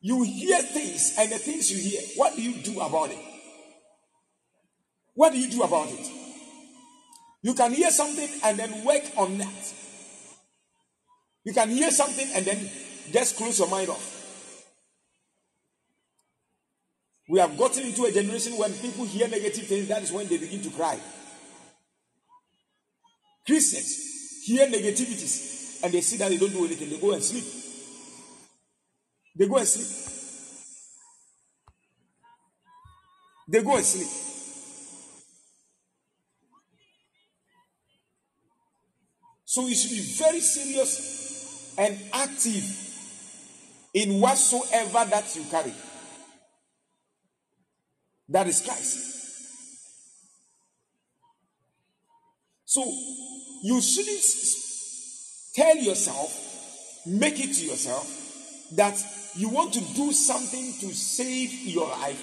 you 0.00 0.22
hear 0.22 0.56
things, 0.62 1.14
and 1.18 1.30
the 1.30 1.36
things 1.36 1.70
you 1.70 1.90
hear, 1.90 2.00
what 2.16 2.34
do 2.34 2.40
you 2.40 2.62
do 2.62 2.80
about 2.80 3.10
it? 3.10 3.18
What 5.12 5.34
do 5.34 5.38
you 5.38 5.50
do 5.50 5.62
about 5.64 5.88
it? 5.90 6.10
You 7.42 7.52
can 7.52 7.74
hear 7.74 7.90
something 7.90 8.28
and 8.42 8.58
then 8.58 8.84
work 8.86 9.02
on 9.18 9.36
that. 9.36 9.74
You 11.44 11.52
can 11.52 11.68
hear 11.68 11.90
something 11.90 12.28
and 12.34 12.46
then 12.46 12.70
just 13.12 13.36
close 13.36 13.58
your 13.58 13.68
mind 13.68 13.90
off. 13.90 14.64
We 17.28 17.38
have 17.38 17.58
gotten 17.58 17.84
into 17.84 18.04
a 18.04 18.12
generation 18.12 18.54
when 18.56 18.72
people 18.72 19.04
hear 19.04 19.28
negative 19.28 19.66
things, 19.66 19.88
that 19.88 20.02
is 20.02 20.10
when 20.10 20.26
they 20.26 20.38
begin 20.38 20.62
to 20.62 20.70
cry. 20.70 20.98
Christians 23.46 24.44
hear 24.44 24.66
negativities 24.66 25.82
and 25.82 25.92
they 25.92 26.00
see 26.00 26.16
that 26.16 26.30
they 26.30 26.38
don't 26.38 26.52
do 26.52 26.64
anything, 26.64 26.90
they 26.90 26.98
go 26.98 27.12
and 27.12 27.22
sleep. 27.22 27.44
They 29.36 29.46
go 29.46 29.56
and 29.56 29.66
sleep. 29.66 30.10
They 33.48 33.62
go 33.62 33.76
and 33.76 33.84
sleep. 33.84 34.08
So 39.44 39.66
you 39.68 39.74
should 39.74 39.90
be 39.90 40.00
very 40.00 40.40
serious 40.40 41.74
and 41.78 41.98
active 42.12 42.64
in 43.92 44.20
whatsoever 44.20 45.04
that 45.10 45.36
you 45.36 45.44
carry. 45.50 45.72
That 48.28 48.46
is 48.48 48.62
Christ. 48.62 49.23
So 52.74 52.82
you 53.62 53.80
shouldn't 53.80 54.24
tell 55.54 55.76
yourself, 55.76 57.06
make 57.06 57.38
it 57.38 57.54
to 57.54 57.66
yourself, 57.66 58.04
that 58.74 59.00
you 59.36 59.48
want 59.48 59.74
to 59.74 59.80
do 59.94 60.12
something 60.12 60.72
to 60.80 60.92
save 60.92 61.52
your 61.52 61.86
life, 61.86 62.20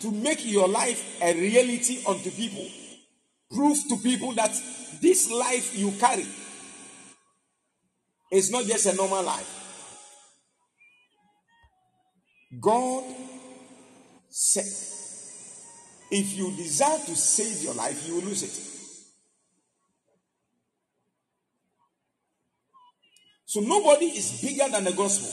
to 0.00 0.10
make 0.10 0.44
your 0.44 0.66
life 0.66 1.00
a 1.22 1.32
reality 1.34 2.02
unto 2.04 2.32
people. 2.32 2.66
Prove 3.54 3.78
to 3.90 3.96
people 3.98 4.32
that 4.32 4.50
this 5.00 5.30
life 5.30 5.78
you 5.78 5.92
carry 5.92 6.26
is 8.32 8.50
not 8.50 8.64
just 8.64 8.86
a 8.86 8.96
normal 8.96 9.22
life. 9.22 9.48
God 12.60 13.04
said, 14.28 14.66
if 16.10 16.36
you 16.36 16.50
desire 16.56 16.98
to 16.98 17.14
save 17.14 17.62
your 17.62 17.74
life, 17.74 18.04
you 18.08 18.16
will 18.16 18.22
lose 18.22 18.42
it. 18.42 18.71
So 23.52 23.60
nobody 23.60 24.06
is 24.06 24.40
bigger 24.40 24.66
than 24.70 24.84
the 24.84 24.92
gospel. 24.92 25.28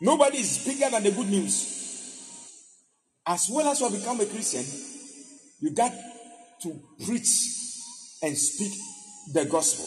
Nobody 0.00 0.38
is 0.38 0.64
bigger 0.64 0.88
than 0.88 1.02
the 1.02 1.10
good 1.10 1.28
news. 1.28 2.72
As 3.26 3.50
well 3.52 3.68
as 3.68 3.78
you 3.78 3.90
become 3.90 4.18
a 4.22 4.24
Christian, 4.24 4.64
you 5.60 5.74
got 5.74 5.92
to 6.62 6.80
preach 7.04 7.28
and 8.22 8.34
speak 8.38 8.72
the 9.34 9.44
gospel. 9.44 9.84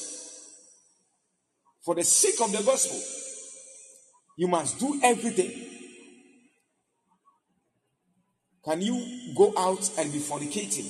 For 1.83 1.95
the 1.95 2.03
sake 2.03 2.39
of 2.39 2.51
the 2.51 2.61
gospel, 2.61 3.01
you 4.37 4.47
must 4.47 4.77
do 4.79 4.99
everything. 5.03 5.49
Can 8.63 8.83
you 8.83 9.33
go 9.35 9.55
out 9.57 9.89
and 9.97 10.13
be 10.13 10.19
fornicating? 10.19 10.85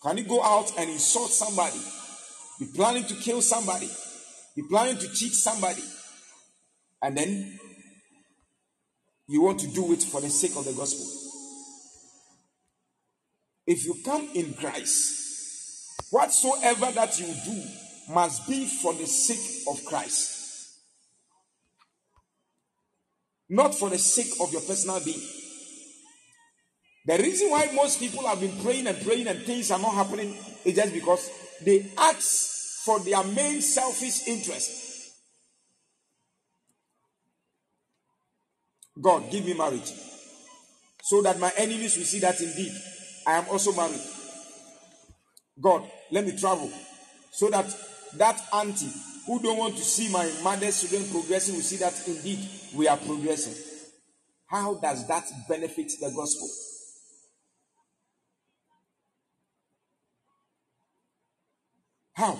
Can 0.00 0.18
you 0.18 0.22
go 0.22 0.44
out 0.44 0.70
and 0.78 0.88
insult 0.88 1.30
somebody? 1.30 1.80
Be 2.60 2.66
planning 2.72 3.02
to 3.06 3.14
kill 3.16 3.42
somebody? 3.42 3.90
Be 4.54 4.62
planning 4.68 4.98
to 4.98 5.08
cheat 5.12 5.32
somebody? 5.32 5.82
And 7.00 7.16
then 7.16 7.58
you 9.28 9.42
want 9.42 9.60
to 9.60 9.66
do 9.68 9.92
it 9.92 10.02
for 10.02 10.20
the 10.20 10.28
sake 10.28 10.56
of 10.56 10.64
the 10.64 10.72
gospel. 10.72 11.06
If 13.66 13.84
you 13.84 13.96
come 14.04 14.28
in 14.34 14.54
Christ, 14.54 16.10
whatsoever 16.10 16.90
that 16.92 17.18
you 17.18 17.26
do 17.44 17.62
must 18.12 18.46
be 18.48 18.66
for 18.66 18.92
the 18.92 19.06
sake 19.06 19.66
of 19.68 19.84
Christ, 19.84 20.76
not 23.48 23.74
for 23.74 23.88
the 23.90 23.98
sake 23.98 24.32
of 24.40 24.52
your 24.52 24.62
personal 24.62 25.00
being. 25.04 25.22
The 27.06 27.18
reason 27.18 27.50
why 27.50 27.70
most 27.74 27.98
people 27.98 28.26
have 28.26 28.40
been 28.40 28.56
praying 28.62 28.86
and 28.86 29.02
praying 29.04 29.26
and 29.26 29.40
things 29.42 29.70
are 29.70 29.78
not 29.78 29.94
happening 29.94 30.36
is 30.64 30.76
just 30.76 30.92
because 30.92 31.30
they 31.64 31.90
ask 31.98 32.51
for 32.84 33.00
their 33.00 33.22
main 33.24 33.60
selfish 33.60 34.26
interest. 34.26 34.70
God, 39.00 39.30
give 39.30 39.44
me 39.44 39.54
marriage 39.54 39.92
so 41.02 41.22
that 41.22 41.38
my 41.38 41.52
enemies 41.56 41.96
will 41.96 42.04
see 42.04 42.20
that 42.20 42.40
indeed 42.40 42.72
I 43.26 43.34
am 43.34 43.46
also 43.48 43.72
married. 43.72 44.00
God, 45.60 45.88
let 46.10 46.24
me 46.24 46.36
travel 46.36 46.70
so 47.30 47.50
that 47.50 47.66
that 48.14 48.40
auntie 48.52 48.92
who 49.26 49.40
don't 49.40 49.58
want 49.58 49.76
to 49.76 49.82
see 49.82 50.10
my 50.10 50.30
mother's 50.42 50.80
children 50.80 51.08
progressing 51.10 51.54
will 51.54 51.62
see 51.62 51.76
that 51.76 51.94
indeed 52.06 52.38
we 52.74 52.88
are 52.88 52.96
progressing. 52.96 53.54
How 54.46 54.74
does 54.74 55.06
that 55.08 55.24
benefit 55.48 55.92
the 56.00 56.12
gospel? 56.14 56.48
How? 62.14 62.38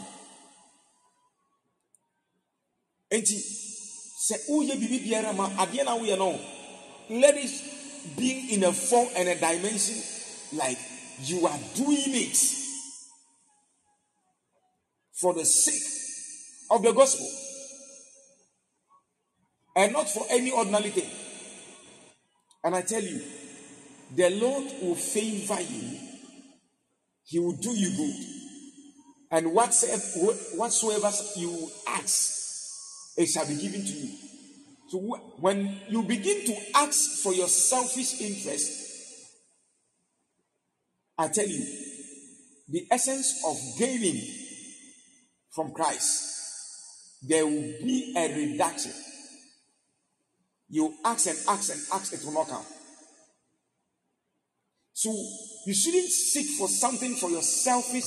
Enti, 3.13 3.39
sɛ 4.27 4.35
woyɛ 4.49 4.75
biribi 4.81 5.05
biara 5.05 5.33
ma 5.33 5.49
adeɛ 5.63 5.85
na 5.85 6.17
no 6.17 6.41
let 7.11 7.37
it 7.37 7.51
be 8.17 8.55
in 8.55 8.65
a 8.65 8.73
form 8.73 9.09
and 9.17 9.29
a 9.29 9.35
dimension 9.35 10.03
like 10.53 10.79
you 11.25 11.47
are 11.47 11.59
doing 11.75 12.15
it 12.15 12.37
for 15.13 15.35
the 15.35 15.45
sake 15.45 15.83
of 16.71 16.83
the 16.83 16.93
gospel 16.93 17.29
and 19.77 19.93
not 19.93 20.09
for 20.09 20.27
any 20.31 20.51
ordinary 20.51 20.91
thing. 20.91 21.11
And 22.65 22.75
I 22.75 22.83
tell 22.83 23.03
you, 23.03 23.21
the 24.15 24.31
Lord 24.31 24.65
will 24.83 24.95
favor 24.95 25.61
you, 25.61 25.99
He 27.25 27.39
will 27.39 27.57
do 27.57 27.71
you 27.71 27.97
good. 27.97 28.27
And 29.31 29.53
whatsoever 29.55 31.11
you 31.37 31.71
ask, 31.89 32.42
it 33.17 33.27
shall 33.27 33.47
be 33.47 33.57
given 33.57 33.83
to 33.85 33.93
you. 33.93 34.11
So 34.89 34.99
when 35.39 35.81
you 35.89 36.03
begin 36.03 36.45
to 36.47 36.57
ask 36.75 37.23
for 37.23 37.33
your 37.33 37.49
selfish 37.49 38.21
interest, 38.21 38.83
I 41.19 41.29
tell 41.29 41.47
you, 41.47 41.65
the 42.69 42.87
essence 42.91 43.43
of 43.47 43.57
gaining 43.79 44.21
from 45.55 45.73
Christ, 45.73 47.21
there 47.23 47.47
will 47.47 47.63
be 47.85 48.15
a 48.17 48.35
reduction. 48.35 48.93
You 50.69 50.95
ask 51.05 51.27
and 51.29 51.39
ask 51.49 51.73
and 51.73 51.81
ask, 51.93 52.13
it 52.13 52.25
will 52.25 52.33
not 52.33 52.49
come. 52.49 52.65
So 54.95 55.11
you 55.67 55.75
shouldn't 55.75 56.09
seek 56.09 56.59
for 56.59 56.69
something 56.69 57.15
for 57.15 57.31
your 57.31 57.43
selfish 57.43 58.05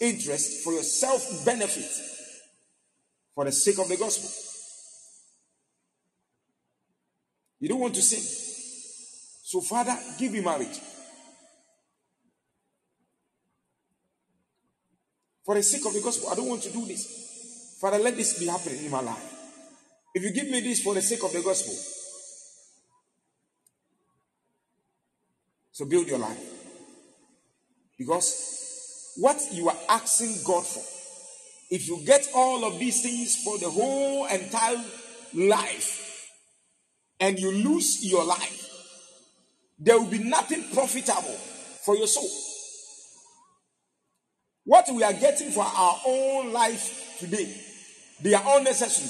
interest, 0.00 0.64
for 0.64 0.72
your 0.72 0.82
self 0.82 1.44
benefit, 1.44 1.90
for 3.38 3.44
the 3.44 3.52
sake 3.52 3.78
of 3.78 3.88
the 3.88 3.96
gospel. 3.96 4.28
You 7.60 7.68
don't 7.68 7.78
want 7.78 7.94
to 7.94 8.02
sin. 8.02 8.18
So, 9.44 9.60
Father, 9.60 9.96
give 10.18 10.32
me 10.32 10.40
marriage. 10.40 10.80
For 15.46 15.54
the 15.54 15.62
sake 15.62 15.86
of 15.86 15.94
the 15.94 16.00
gospel, 16.00 16.30
I 16.30 16.34
don't 16.34 16.48
want 16.48 16.62
to 16.62 16.72
do 16.72 16.84
this. 16.84 17.78
Father, 17.80 18.00
let 18.00 18.16
this 18.16 18.40
be 18.40 18.46
happening 18.46 18.84
in 18.84 18.90
my 18.90 19.02
life. 19.02 19.32
If 20.16 20.24
you 20.24 20.32
give 20.32 20.50
me 20.50 20.58
this 20.58 20.82
for 20.82 20.94
the 20.94 21.00
sake 21.00 21.22
of 21.22 21.32
the 21.32 21.40
gospel, 21.40 21.74
so 25.70 25.84
build 25.84 26.08
your 26.08 26.18
life. 26.18 26.42
Because 27.96 29.14
what 29.16 29.40
you 29.52 29.68
are 29.68 29.78
asking 29.88 30.34
God 30.44 30.66
for, 30.66 30.97
if 31.70 31.86
you 31.86 32.00
get 32.06 32.28
all 32.34 32.64
of 32.64 32.78
these 32.78 33.02
things 33.02 33.36
for 33.42 33.58
the 33.58 33.68
whole 33.68 34.26
entire 34.26 34.82
life 35.34 36.30
and 37.20 37.38
you 37.38 37.52
lose 37.52 38.04
your 38.10 38.24
life, 38.24 38.64
there 39.78 39.98
will 39.98 40.10
be 40.10 40.18
nothing 40.18 40.64
profitable 40.72 41.36
for 41.84 41.96
your 41.96 42.06
soul. 42.06 42.28
What 44.64 44.86
we 44.94 45.02
are 45.02 45.12
getting 45.12 45.50
for 45.50 45.64
our 45.64 46.00
own 46.06 46.52
life 46.52 47.16
today, 47.18 47.54
they 48.22 48.34
are 48.34 48.58
unnecessary, 48.58 49.08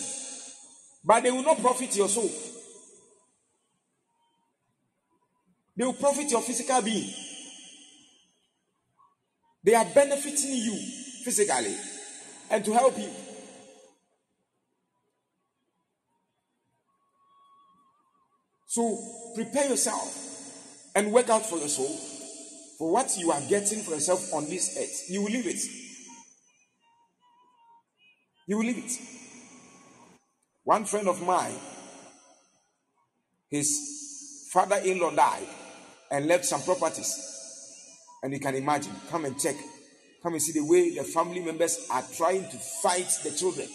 but 1.05 1.23
they 1.23 1.31
will 1.31 1.43
not 1.43 1.61
profit 1.61 1.95
your 1.97 2.09
soul. 2.09 2.31
They 5.77 5.85
will 5.85 5.95
profit 5.95 6.31
your 6.31 6.43
physical 6.43 6.83
being. 6.83 7.09
They 9.63 9.75
are 9.75 9.87
benefiting 9.95 10.57
you 10.57 10.77
physically 11.25 11.77
and 12.51 12.65
to 12.65 12.73
help 12.73 12.99
you. 12.99 13.11
So 18.67 18.99
prepare 19.35 19.69
yourself 19.69 20.93
and 20.95 21.13
work 21.13 21.31
out 21.31 21.45
for 21.45 21.59
your 21.59 21.69
soul 21.69 21.97
for 22.79 22.93
what 22.93 23.17
you 23.19 23.33
are 23.33 23.41
getting 23.49 23.81
for 23.81 23.93
yourself 23.93 24.33
on 24.33 24.45
this 24.45 24.79
earth. 24.79 25.11
You 25.11 25.23
will 25.23 25.31
leave 25.31 25.47
it. 25.47 25.61
You 28.47 28.59
will 28.59 28.65
leave 28.65 28.79
it. 28.79 28.93
One 30.65 30.85
friend 30.85 31.09
of 31.09 31.21
mine, 31.27 31.55
his 33.51 34.49
father 34.53 34.77
in 34.77 35.01
law 35.01 35.11
died 35.11 35.47
and 36.11 36.27
left 36.27 36.45
some 36.45 36.63
properties. 36.63 37.25
And 38.23 38.33
you 38.33 38.41
can 38.41 38.55
imagine, 38.55 38.93
come 39.11 39.25
and 39.25 39.39
check, 39.39 39.57
come 40.23 40.35
and 40.35 40.43
see 40.43 40.53
the 40.53 40.65
way 40.65 40.95
the 40.95 41.05
family 41.05 41.41
members 41.41 41.87
are 41.91 42.05
trying 42.17 42.43
to 42.43 42.57
fight 42.83 43.09
the 43.25 43.31
children. 43.31 43.69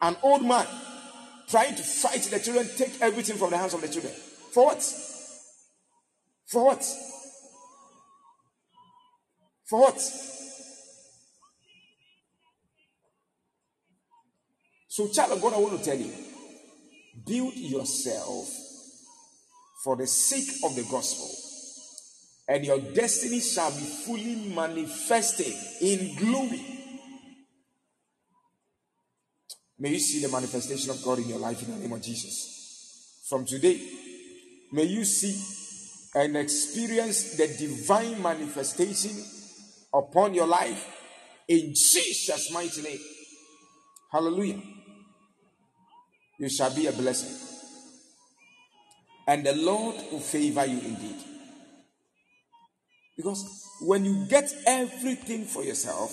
An 0.00 0.16
old 0.22 0.44
man 0.44 0.66
trying 1.48 1.74
to 1.74 1.82
fight 1.82 2.22
the 2.22 2.38
children, 2.38 2.68
take 2.76 3.00
everything 3.00 3.36
from 3.36 3.50
the 3.50 3.56
hands 3.56 3.74
of 3.74 3.80
the 3.80 3.88
children. 3.88 4.12
For 4.52 4.66
what? 4.66 4.82
For 6.46 6.64
what? 6.64 6.84
For 9.64 9.80
what? 9.80 10.00
So, 14.88 15.08
child 15.08 15.32
of 15.32 15.40
God, 15.40 15.54
I 15.54 15.58
want 15.58 15.78
to 15.78 15.84
tell 15.84 15.98
you 15.98 16.12
build 17.26 17.54
yourself 17.54 18.48
for 19.84 19.96
the 19.96 20.06
sake 20.06 20.48
of 20.64 20.74
the 20.76 20.82
gospel, 20.90 21.28
and 22.50 22.66
your 22.66 22.80
destiny 22.80 23.38
shall 23.38 23.70
be 23.70 23.76
fully 23.76 24.34
manifested 24.52 25.54
in 25.80 26.16
glory. 26.16 26.60
May 29.78 29.90
you 29.90 30.00
see 30.00 30.20
the 30.20 30.32
manifestation 30.32 30.90
of 30.90 31.00
God 31.04 31.20
in 31.20 31.28
your 31.28 31.38
life 31.38 31.62
in 31.62 31.70
the 31.70 31.78
name 31.78 31.92
of 31.92 32.02
Jesus. 32.02 33.24
From 33.28 33.46
today, 33.46 33.80
may 34.72 34.82
you 34.82 35.04
see 35.04 35.40
and 36.16 36.36
experience 36.36 37.36
the 37.36 37.46
divine 37.46 38.20
manifestation 38.20 39.12
upon 39.94 40.34
your 40.34 40.48
life 40.48 40.88
in 41.46 41.68
Jesus' 41.68 42.50
mighty 42.52 42.82
name. 42.82 42.98
Hallelujah. 44.10 44.60
You 46.40 46.48
shall 46.48 46.74
be 46.74 46.88
a 46.88 46.92
blessing. 46.92 47.46
And 49.28 49.46
the 49.46 49.54
Lord 49.54 49.94
will 50.10 50.18
favor 50.18 50.66
you 50.66 50.80
indeed. 50.80 51.29
Because 53.20 53.66
when 53.82 54.04
you 54.06 54.26
get 54.28 54.50
everything 54.66 55.44
for 55.44 55.62
yourself 55.62 56.10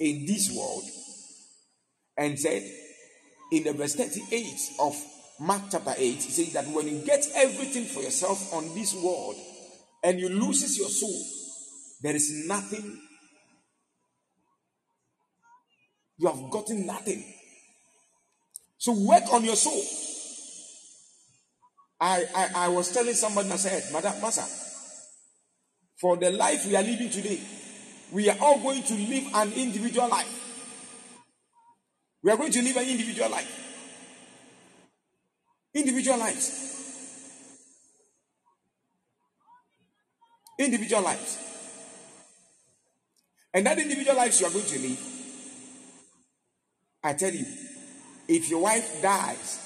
in 0.00 0.26
this 0.26 0.50
world, 0.50 0.82
and 2.16 2.38
said 2.38 2.62
in 3.52 3.62
the 3.62 3.72
verse 3.72 3.94
38 3.94 4.46
of 4.80 4.96
Mark 5.38 5.62
chapter 5.70 5.94
8, 5.96 6.00
he 6.00 6.18
says 6.18 6.52
that 6.54 6.66
when 6.68 6.88
you 6.88 7.04
get 7.04 7.24
everything 7.34 7.84
for 7.84 8.02
yourself 8.02 8.52
on 8.52 8.74
this 8.74 8.92
world 8.94 9.36
and 10.02 10.18
you 10.18 10.28
loses 10.28 10.76
your 10.78 10.88
soul, 10.88 11.22
there 12.02 12.16
is 12.16 12.46
nothing. 12.48 12.98
You 16.18 16.28
have 16.28 16.50
gotten 16.50 16.86
nothing. 16.86 17.24
So 18.78 18.92
work 18.92 19.24
on 19.32 19.44
your 19.44 19.56
soul. 19.56 19.82
I, 22.00 22.24
I, 22.34 22.48
I 22.66 22.68
was 22.68 22.92
telling 22.92 23.14
somebody, 23.14 23.50
I 23.50 23.56
said, 23.56 23.92
Madam 23.92 24.20
Master, 24.20 24.42
for 25.96 26.16
the 26.16 26.30
life 26.30 26.66
we 26.66 26.76
are 26.76 26.82
living 26.82 27.10
today, 27.10 27.40
we 28.12 28.28
are 28.28 28.36
all 28.40 28.60
going 28.62 28.82
to 28.82 28.94
live 28.94 29.24
an 29.34 29.52
individual 29.54 30.08
life. 30.08 30.42
We 32.22 32.30
are 32.30 32.36
going 32.36 32.52
to 32.52 32.62
live 32.62 32.76
an 32.76 32.88
individual 32.88 33.30
life. 33.30 33.62
Individual 35.74 36.18
lives. 36.18 36.62
Individual 40.58 41.02
lives. 41.02 41.38
And 43.52 43.66
that 43.66 43.78
individual 43.78 44.16
lives 44.16 44.40
you 44.40 44.46
are 44.46 44.52
going 44.52 44.66
to 44.66 44.78
live, 44.78 45.00
I 47.02 47.14
tell 47.14 47.32
you, 47.32 47.46
if 48.28 48.50
your 48.50 48.60
wife 48.60 49.00
dies, 49.00 49.60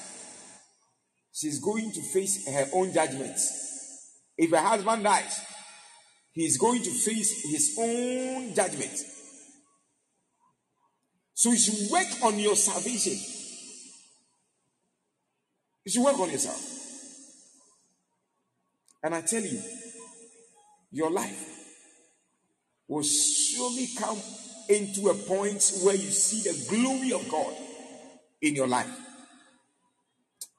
she's 1.33 1.59
going 1.59 1.91
to 1.91 2.01
face 2.01 2.47
her 2.47 2.69
own 2.73 2.93
judgments. 2.93 4.11
If 4.37 4.51
her 4.51 4.57
husband 4.57 5.03
dies, 5.03 5.41
he's 6.33 6.57
going 6.57 6.81
to 6.81 6.89
face 6.89 7.43
his 7.43 7.75
own 7.79 8.53
judgment. 8.53 8.97
So 11.33 11.51
you 11.51 11.57
should 11.57 11.91
work 11.91 12.07
on 12.23 12.39
your 12.39 12.55
salvation. 12.55 13.17
You 15.85 15.91
should 15.91 16.03
work 16.03 16.19
on 16.19 16.29
yourself. 16.29 16.61
And 19.03 19.15
I 19.15 19.21
tell 19.21 19.41
you, 19.41 19.59
your 20.91 21.09
life 21.09 21.47
will 22.87 23.03
surely 23.03 23.87
come 23.97 24.19
into 24.69 25.09
a 25.09 25.13
point 25.13 25.71
where 25.83 25.95
you 25.95 26.09
see 26.11 26.49
the 26.49 26.69
glory 26.69 27.13
of 27.13 27.27
God 27.29 27.53
in 28.41 28.55
your 28.55 28.67
life. 28.67 28.99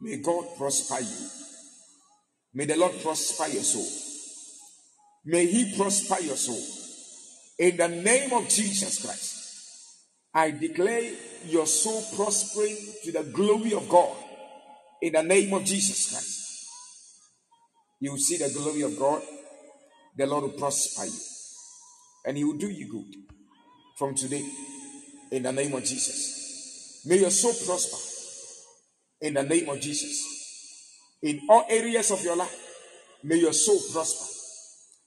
May 0.00 0.16
God 0.16 0.44
prosper 0.56 1.00
you. 1.00 1.28
May 2.54 2.64
the 2.64 2.76
Lord 2.76 3.00
prosper 3.02 3.46
your 3.48 3.62
soul. 3.62 4.11
May 5.24 5.46
He 5.46 5.76
prosper 5.76 6.20
your 6.20 6.36
soul. 6.36 6.60
In 7.58 7.76
the 7.76 7.88
name 7.88 8.32
of 8.32 8.48
Jesus 8.48 9.04
Christ, 9.04 9.38
I 10.34 10.50
declare 10.50 11.12
your 11.46 11.66
soul 11.66 12.02
prospering 12.16 12.76
to 13.04 13.12
the 13.12 13.22
glory 13.24 13.74
of 13.74 13.88
God. 13.88 14.16
In 15.00 15.12
the 15.12 15.22
name 15.22 15.52
of 15.52 15.64
Jesus 15.64 16.10
Christ, 16.10 16.66
you 18.00 18.12
will 18.12 18.18
see 18.18 18.38
the 18.38 18.52
glory 18.52 18.82
of 18.82 18.98
God. 18.98 19.22
The 20.16 20.26
Lord 20.26 20.44
will 20.44 20.58
prosper 20.58 21.04
you, 21.06 21.20
and 22.26 22.36
He 22.36 22.44
will 22.44 22.58
do 22.58 22.68
you 22.68 22.90
good 22.90 23.14
from 23.98 24.14
today. 24.14 24.44
In 25.30 25.42
the 25.44 25.52
name 25.52 25.72
of 25.74 25.84
Jesus, 25.84 27.02
may 27.06 27.18
your 27.18 27.30
soul 27.30 27.52
prosper. 27.52 27.96
In 29.20 29.34
the 29.34 29.42
name 29.42 29.68
of 29.68 29.80
Jesus, 29.80 31.16
in 31.22 31.42
all 31.48 31.64
areas 31.68 32.10
of 32.10 32.22
your 32.24 32.36
life, 32.36 32.54
may 33.22 33.36
your 33.36 33.52
soul 33.52 33.78
prosper. 33.92 34.41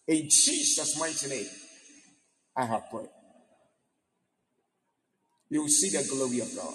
In 0.08 0.30
Jesus' 0.30 1.00
mighty 1.00 1.28
name, 1.28 1.50
I 2.56 2.66
have 2.66 2.90
prayed. 2.90 3.10
You 5.50 5.62
will 5.62 5.70
see 5.70 5.90
the 5.90 6.08
glory 6.10 6.40
of 6.42 6.56
God. 6.56 6.74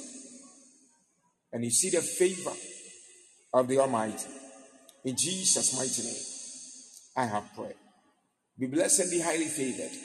And 1.53 1.65
you 1.65 1.71
see 1.71 1.91
the 1.91 2.01
favor 2.01 2.53
of 3.53 3.69
the 3.69 3.79
Almighty. 3.79 4.29
In 5.05 5.17
Jesus' 5.17 5.77
mighty 5.77 6.03
name, 6.03 6.23
I 7.17 7.27
have 7.27 7.55
prayed. 7.55 7.75
Be 8.59 8.67
blessed 8.67 9.01
and 9.01 9.11
be 9.11 9.21
highly 9.21 9.47
favored. 9.47 9.97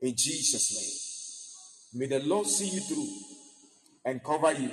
In 0.00 0.14
Jesus' 0.16 1.92
name. 1.92 2.00
May 2.00 2.18
the 2.18 2.24
Lord 2.26 2.46
see 2.46 2.68
you 2.68 2.80
through 2.80 3.08
and 4.04 4.22
cover 4.22 4.52
you 4.52 4.70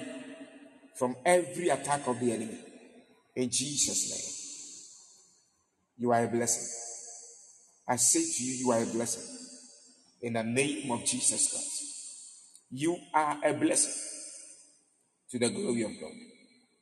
from 0.96 1.16
every 1.26 1.70
attack 1.70 2.08
of 2.08 2.20
the 2.20 2.32
enemy. 2.32 2.58
In 3.36 3.50
Jesus' 3.50 4.10
name. 4.10 4.34
You 5.98 6.12
are 6.12 6.24
a 6.24 6.28
blessing. 6.28 6.97
I 7.88 7.95
say 7.95 8.19
to 8.21 8.43
you, 8.43 8.65
you 8.65 8.71
are 8.71 8.84
a 8.84 8.86
blessing. 8.86 9.23
In 10.21 10.34
the 10.34 10.43
name 10.43 10.91
of 10.91 11.06
Jesus 11.06 11.52
Christ. 11.52 11.84
You 12.71 12.97
are 13.13 13.38
a 13.45 13.54
blessing 13.54 13.93
to 15.32 15.39
the 15.39 15.50
glory 15.50 15.84
of 15.84 15.91
God. 16.02 16.12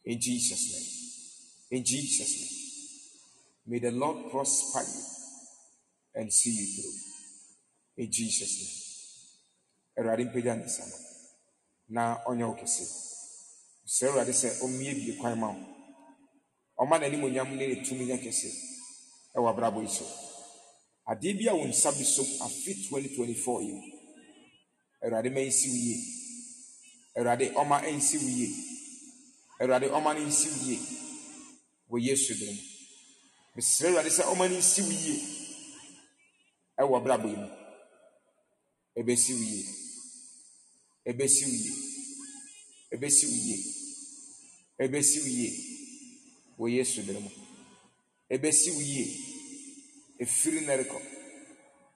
In 0.05 0.19
Jesus' 0.19 1.69
name. 1.71 1.79
In 1.79 1.85
Jesus' 1.85 2.41
name. 2.41 2.61
May 3.67 3.79
the 3.79 3.91
Lord 3.95 4.31
prosper 4.31 4.79
you 4.79 5.03
and 6.21 6.33
see 6.33 6.51
you 6.51 6.81
through. 6.81 8.03
In 8.03 8.11
Jesus' 8.11 8.57
name. 8.61 8.81
Awurade 9.97 10.25
mpagya 10.25 10.55
ne 10.55 10.63
nsa 10.63 10.85
no 10.85 10.95
na 11.89 12.17
ɔnyɛ 12.27 12.47
wo 12.47 12.55
kɛse. 12.55 12.83
Sɛ 13.85 14.07
Awurade 14.09 14.33
sɛ 14.33 14.59
ɔmmie 14.63 14.93
bie 14.93 15.17
kwan 15.17 15.39
ma 15.39 15.47
wo. 15.51 15.65
Ɔma 16.79 16.99
n'animonyam 16.99 17.55
ne 17.55 17.67
ne 17.67 17.75
tumi 17.83 18.05
nyɛ 18.05 18.17
kɛse 18.17 18.49
ɛwɔ 19.35 19.49
abrabɔ 19.49 19.81
yi 19.81 19.87
so. 19.87 20.05
Adeɛ 21.07 21.33
bi 21.37 21.47
a 21.47 21.53
wo 21.55 21.65
nsa 21.67 21.91
bi 21.91 22.03
so 22.03 22.23
afe 22.45 22.71
2024 22.73 23.61
yi. 23.63 23.93
Awurade 25.03 25.29
ma 25.29 25.39
nsi 25.41 25.67
wo 25.69 25.75
yie. 25.85 25.97
Awurade 27.15 27.45
ɔma 27.53 27.77
nsi 27.95 28.17
wo 28.17 28.27
yie. 28.27 28.49
Awurade 29.59 29.87
ɔma 29.97 30.13
no 30.15 30.21
nsi 30.25 30.47
wo 30.49 30.57
yie. 30.67 30.79
Wɔ 31.91 31.97
Yesu 32.07 32.33
din 32.33 32.53
mu. 32.55 32.61
Mesrɛ 33.55 33.87
Awurade 33.89 34.09
sɛ 34.09 34.23
ɔma 34.31 34.49
no 34.49 34.57
nsi 34.57 34.81
wo 34.81 34.91
yie 34.91 35.17
ɛwɔ 36.79 36.97
abrabɔ 36.97 37.27
yi 37.29 37.35
mu. 37.37 37.49
Ɛbɛsi 38.97 39.31
wo 39.33 39.43
yie. 39.43 39.65
Ɛbɛsi 41.07 41.43
wo 41.45 41.51
yie. 41.51 41.73
Ɛbɛsi 42.93 43.25
wo 43.29 43.35
yie. 43.45 43.57
Ɛbɛsi 44.79 45.17
wo 45.21 45.27
yie. 45.27 45.51
Wɔ 46.59 46.71
Yesu 46.75 47.01
din 47.03 47.19
mu. 47.21 47.29
Ɛbɛsi 48.31 48.71
wo 48.75 48.81
yie. 48.81 49.35
Ɛfiri 50.21 50.62
nnɛ 50.62 50.78
rekɔ. 50.84 50.99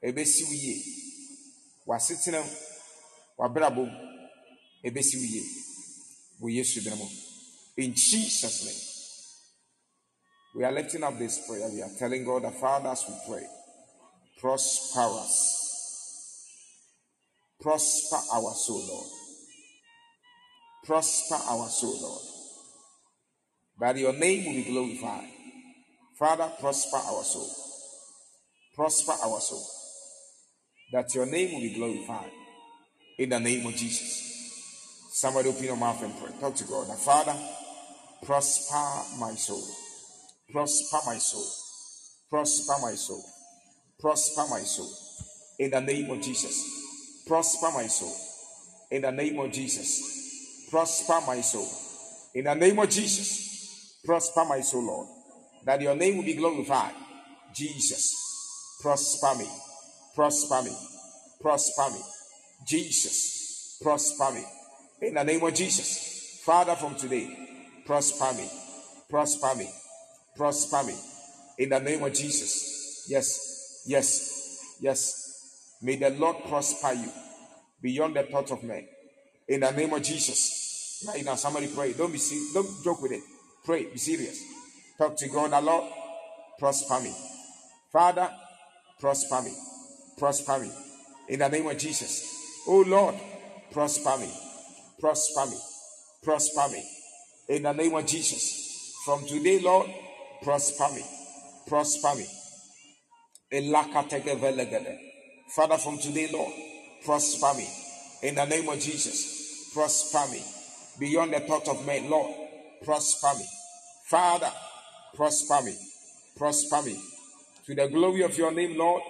Ɛbɛsi 0.04 0.44
wo. 0.50 0.56
W'asetena 1.88 2.44
mu. 2.44 2.52
W'abrabɔ 3.38 3.86
mu. 3.86 3.98
Ɛbɛsi 4.84 5.16
wo. 5.18 5.42
Wɔ 6.42 6.56
Yesu 6.56 6.82
mu. 6.96 7.08
In 7.78 7.94
Jesus' 7.94 8.66
name. 8.66 8.90
We 10.56 10.64
are 10.64 10.72
lifting 10.72 11.04
up 11.04 11.18
this 11.18 11.46
prayer. 11.48 11.70
We 11.70 11.82
are 11.82 11.92
telling 11.98 12.26
God 12.26 12.44
the 12.44 12.52
Father 12.52 12.90
as 12.90 13.06
we 13.08 13.14
pray. 13.28 13.48
Prosper 14.40 15.00
us. 15.00 15.68
Prosper 17.62 18.20
our 18.34 18.54
soul, 18.54 18.84
Lord. 18.88 19.08
Prosper 20.86 21.36
our 21.36 21.68
soul, 21.70 22.00
Lord. 22.02 22.22
That 23.80 23.98
your 23.98 24.14
name 24.14 24.46
will 24.46 24.54
be 24.54 24.64
glorified. 24.64 25.30
Father, 26.18 26.52
prosper 26.60 26.98
our 26.98 27.24
soul. 27.24 27.69
Prosper 28.80 29.12
our 29.26 29.42
soul. 29.42 29.68
That 30.94 31.14
your 31.14 31.26
name 31.26 31.54
will 31.54 31.60
be 31.60 31.74
glorified. 31.74 32.32
In 33.18 33.28
the 33.28 33.38
name 33.38 33.66
of 33.68 33.76
Jesus. 33.76 34.24
Somebody 35.12 35.50
open 35.50 35.66
your 35.66 35.76
mouth 35.76 36.02
and 36.02 36.18
pray. 36.18 36.32
Talk 36.40 36.56
to 36.56 36.64
God. 36.64 36.88
The 36.88 36.94
Father, 36.94 37.36
prosper 38.26 39.20
my 39.20 39.34
soul. 39.36 39.62
Prosper 40.50 40.98
my 41.06 41.18
soul. 41.18 41.46
Prosper 42.30 42.74
my 42.82 42.96
soul. 42.96 43.22
Prosper 44.00 44.46
my 44.50 44.62
soul. 44.62 44.90
In 45.60 45.72
the 45.72 45.82
name 45.82 46.10
of 46.12 46.22
Jesus. 46.22 47.26
Prosper 47.28 47.72
my 47.76 47.88
soul. 47.88 48.16
In 48.92 49.02
the 49.02 49.12
name 49.12 49.40
of 49.40 49.52
Jesus. 49.52 50.68
Prosper 50.72 51.20
my 51.28 51.42
soul. 51.42 51.68
In 52.34 52.46
the 52.46 52.56
name 52.56 52.80
of 52.80 52.90
Jesus. 52.90 54.00
Prosper 54.06 54.46
my 54.46 54.62
soul, 54.62 54.86
Lord. 54.86 55.08
That 55.66 55.82
your 55.82 55.98
name 55.98 56.16
will 56.16 56.24
be 56.24 56.36
glorified. 56.36 56.94
Jesus. 57.54 58.29
Prosper 58.82 59.36
me. 59.40 59.48
Prosper 60.16 60.62
me. 60.64 60.76
Prosper 61.42 61.90
me. 61.92 62.02
Jesus. 62.66 63.80
Prosper 63.82 64.32
me. 64.34 64.44
In 65.02 65.14
the 65.16 65.24
name 65.24 65.44
of 65.44 65.54
Jesus. 65.54 66.42
Father, 66.46 66.76
from 66.76 66.96
today, 66.96 67.28
prosper 67.86 68.38
me. 68.38 68.50
Prosper 69.10 69.56
me. 69.56 69.70
Prosper 70.36 70.84
me. 70.84 70.96
In 71.58 71.70
the 71.70 71.80
name 71.80 72.04
of 72.04 72.14
Jesus. 72.14 73.06
Yes. 73.10 73.84
Yes. 73.86 74.78
Yes. 74.80 75.78
May 75.82 75.98
the 75.98 76.10
Lord 76.12 76.38
prosper 76.48 76.94
you 76.94 77.12
beyond 77.82 78.16
the 78.16 78.24
thought 78.24 78.52
of 78.52 78.64
men. 78.64 78.88
In 79.48 79.62
the 79.62 79.72
name 79.72 79.94
of 79.94 80.02
Jesus. 80.02 81.06
Right 81.08 81.24
now, 81.24 81.36
somebody 81.36 81.68
pray. 81.68 81.94
Don't 81.94 82.12
be 82.12 82.18
serious. 82.18 82.54
Don't 82.54 82.84
joke 82.84 83.02
with 83.02 83.12
it. 83.12 83.24
Pray. 83.66 83.86
Be 83.86 83.98
serious. 83.98 84.42
Talk 84.98 85.18
to 85.18 85.28
God. 85.28 85.52
The 85.52 85.62
Lord, 85.62 85.92
prosper 86.58 87.00
me. 87.02 87.14
Father, 87.92 88.30
prosper 89.00 89.42
me. 89.44 89.54
Prosper 90.18 90.60
me. 90.60 90.72
In 91.30 91.40
the 91.40 91.48
name 91.48 91.68
of 91.68 91.78
Jesus. 91.78 92.64
Oh 92.68 92.84
Lord, 92.88 93.16
prosper 93.72 94.18
me. 94.20 94.30
Prosper 95.00 95.46
me. 95.50 95.58
Prosper 96.24 96.68
me. 96.72 96.84
In 97.50 97.64
the 97.64 97.74
name 97.74 97.96
of 97.96 98.06
Jesus. 98.06 98.94
From 99.06 99.26
today, 99.26 99.60
Lord, 99.60 99.90
prosper 100.44 100.90
me. 100.94 101.04
Prosper 101.68 102.16
me. 102.16 102.26
Father, 105.50 105.78
from 105.78 105.98
today, 105.98 106.30
Lord, 106.32 106.54
prosper 107.04 107.58
me. 107.58 107.68
In 108.22 108.36
the 108.36 108.46
name 108.46 108.70
of 108.70 108.80
Jesus, 108.80 109.72
prosper 109.74 110.32
me. 110.32 110.44
Beyond 111.00 111.34
the 111.34 111.40
thought 111.40 111.68
of 111.70 111.86
men, 111.86 112.10
Lord, 112.10 112.32
prosper 112.84 113.40
me. 113.40 113.46
Father, 114.06 114.52
prosper 115.16 115.64
me. 115.64 115.76
Prosper 116.38 116.84
me. 116.84 117.02
To 117.70 117.76
the 117.76 117.88
glory 117.88 118.24
of 118.24 118.36
your 118.36 118.52
name, 118.52 118.76
Lord, 118.80 119.04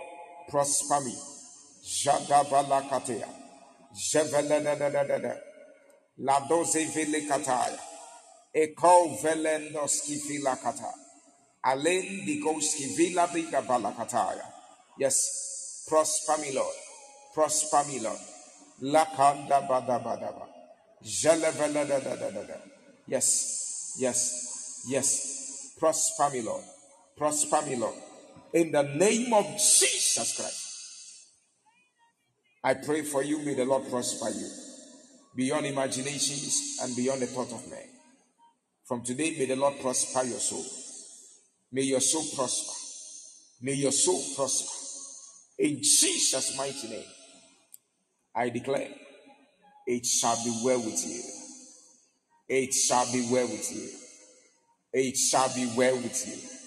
prosper 0.50 1.00
me. 1.00 1.16
Eko. 8.54 9.16
Alen 11.64 12.26
digoski 12.26 12.98
vila. 12.98 13.30
Yes, 14.98 15.86
prosper 15.88 16.38
me, 16.42 16.52
Lord. 16.52 16.76
Prosper 17.34 17.84
me, 17.88 18.00
Lord. 18.02 18.20
Lakanda 18.82 19.66
bada 19.70 20.04
bada 20.04 20.34
ba. 20.36 20.48
Jelevele 21.02 21.88
da 21.88 22.00
da 22.02 22.16
da 22.18 22.30
da 22.30 22.44
da. 22.44 22.56
Yes, 23.08 23.96
yes, 24.00 24.84
yes. 24.90 25.76
Prosper 25.80 26.30
me, 26.34 26.42
Lord. 26.42 26.64
Prosper 27.16 27.62
me, 27.66 27.78
Lord. 27.78 28.09
In 28.54 28.72
the 28.72 28.84
name 28.84 29.34
of 29.34 29.46
Jesus 29.58 30.36
Christ. 30.36 30.66
I 32.64 32.74
pray 32.74 33.04
for 33.04 33.24
you. 33.24 33.40
May 33.40 33.54
the 33.54 33.66
Lord 33.66 33.90
prosper 33.90 34.30
you 34.30 34.50
beyond 35.36 35.66
imaginations 35.66 36.80
and 36.82 36.96
beyond 36.96 37.22
the 37.22 37.28
thought 37.28 37.52
of 37.52 37.70
man. 37.70 37.88
From 38.86 39.04
today, 39.04 39.36
may 39.38 39.46
the 39.46 39.56
Lord 39.56 39.76
prosper 39.82 40.24
your 40.24 40.40
soul. 40.40 40.66
May 41.72 41.84
your 41.84 42.02
soul 42.02 42.26
prosper. 42.36 42.74
May 43.62 43.74
your 43.74 43.92
soul 43.92 44.22
prosper. 44.36 44.70
In 45.60 45.78
Jesus' 45.78 46.58
mighty 46.58 46.88
name, 46.88 47.06
I 48.34 48.50
declare 48.50 48.90
it 49.86 50.06
shall 50.06 50.36
be 50.44 50.62
well 50.64 50.80
with 50.80 51.06
you. 51.06 51.22
It 52.48 52.74
shall 52.74 53.06
be 53.12 53.28
well 53.32 53.48
with 53.48 53.72
you. 53.72 53.90
It 54.92 55.18
shall 55.18 55.54
be 55.54 55.72
well 55.76 55.96
with 55.96 56.28
you. 56.28 56.59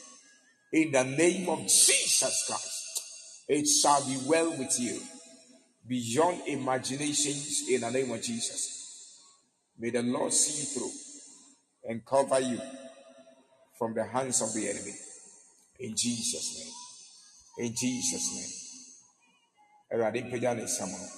In 0.73 0.91
the 0.91 1.05
name 1.05 1.49
of 1.51 1.61
Jesus 1.65 2.45
Christ, 2.47 3.03
it 3.47 3.67
shall 3.67 4.03
be 4.07 4.17
well 4.27 4.57
with 4.57 4.75
you 4.81 5.01
beyond 5.87 6.41
imaginations 6.47 7.69
in 7.69 7.83
the 7.83 7.91
name 7.91 8.11
of 8.11 8.23
Jesus. 8.23 9.21
May 9.79 9.91
the 9.91 10.03
Lord 10.03 10.33
see 10.33 10.61
you 10.61 10.67
through 10.67 10.91
and 11.91 12.07
cover 12.07 12.41
you 12.41 12.59
from 13.79 13.93
the 13.93 14.05
hands 14.05 14.41
of 14.41 14.55
the 14.55 14.67
enemy. 14.71 14.95
In 15.81 15.95
Jesus' 15.95 16.57
name. 17.59 17.67
In 17.69 17.75
Jesus' 17.77 18.33
name. 18.35 18.59
Awurade 19.93 20.23
mpagya 20.25 20.55
ne 20.55 20.63
nsam 20.63 20.89
no 20.89 21.09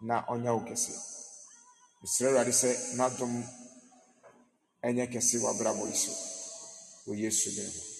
na 0.00 0.24
ɔnyɛ 0.26 0.52
wo 0.54 0.60
kɛse. 0.66 0.90
Mesrɛ 2.02 2.28
Awurade 2.30 2.52
sɛ 2.52 2.96
n'adom 2.96 3.44
ɛnyɛ 4.82 5.06
kɛse 5.12 5.38
wɔ 5.38 5.50
abrabɔ 5.54 5.86
yi 5.86 5.94
so. 5.94 6.12
Wɔ 7.06 7.18
Yesu 7.20 7.50
din 7.54 7.66
mu. 7.66 7.95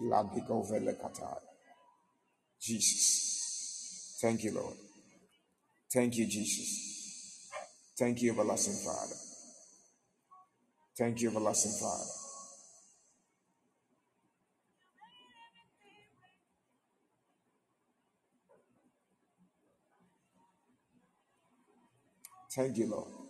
Ladiga 0.00 0.54
ovele 0.54 0.92
kataya. 0.92 1.42
Jesus. 2.60 4.18
Thank 4.20 4.44
you, 4.44 4.52
Lord. 4.54 4.76
Thank 5.92 6.16
you, 6.16 6.26
Jesus. 6.26 7.50
Thank 7.98 8.22
you, 8.22 8.32
everlasting 8.32 8.76
Father. 8.84 9.16
Thank 10.98 11.20
you, 11.22 11.30
everlasting 11.30 11.72
Father. 11.80 12.10
Thank 22.54 22.76
you, 22.78 22.86
Lord. 22.88 23.25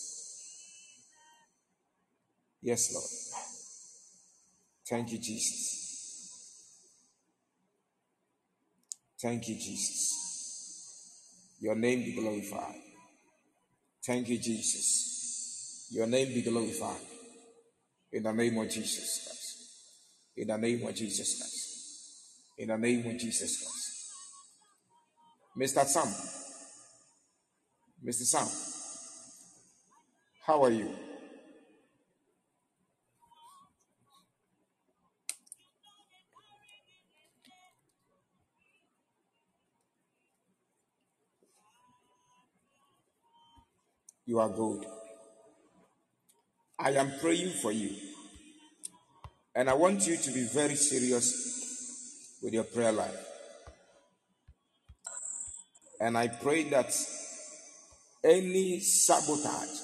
Yes, 2.61 2.93
Lord. 2.93 3.09
Thank 4.87 5.11
you, 5.11 5.17
Jesus. 5.17 5.87
Thank 9.19 9.47
you, 9.49 9.55
Jesus. 9.55 10.28
Your 11.59 11.75
name 11.75 12.03
be 12.03 12.13
glorified. 12.13 12.79
Thank 14.05 14.29
you, 14.29 14.37
Jesus. 14.37 15.87
Your 15.91 16.07
name 16.07 16.27
be 16.33 16.41
glorified. 16.41 17.01
In 18.11 18.23
the 18.23 18.31
name 18.31 18.57
of 18.57 18.69
Jesus 18.69 19.23
Christ. 19.23 19.69
In 20.37 20.47
the 20.47 20.57
name 20.57 20.87
of 20.87 20.95
Jesus 20.95 21.37
Christ. 21.37 22.57
In 22.57 22.67
the 22.69 22.77
name 22.77 23.05
of 23.05 23.17
Jesus 23.17 23.57
Christ. 23.57 23.89
Mr. 25.57 25.85
Sam. 25.85 26.07
Mr. 28.05 28.23
Sam. 28.23 28.47
How 30.45 30.63
are 30.63 30.71
you? 30.71 31.08
You 44.29 44.39
are 44.39 44.49
good. 44.49 44.85
I 46.77 46.91
am 46.91 47.13
praying 47.19 47.49
for 47.63 47.71
you. 47.71 47.89
And 49.55 49.67
I 49.67 49.73
want 49.73 50.05
you 50.05 50.17
to 50.17 50.31
be 50.31 50.43
very 50.53 50.75
serious 50.75 52.37
with 52.43 52.53
your 52.53 52.65
prayer 52.65 52.91
life. 52.91 53.25
And 55.99 56.15
I 56.15 56.27
pray 56.27 56.69
that 56.69 56.95
any 58.23 58.81
sabotage, 58.81 59.79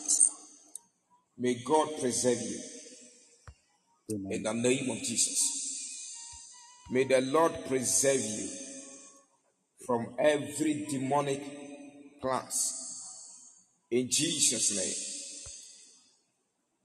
may 1.39 1.55
God 1.65 1.89
preserve 1.99 2.39
you 2.39 2.59
in 4.09 4.43
the 4.43 4.53
name 4.53 4.91
of 4.91 4.99
Jesus. 4.99 6.15
May 6.91 7.05
the 7.05 7.21
Lord 7.21 7.51
preserve 7.67 8.21
you 8.21 8.47
from 9.87 10.13
every 10.19 10.85
demonic 10.87 12.21
plans 12.21 12.94
in 13.95 14.09
Jesus' 14.09 14.75
name. 14.75 14.93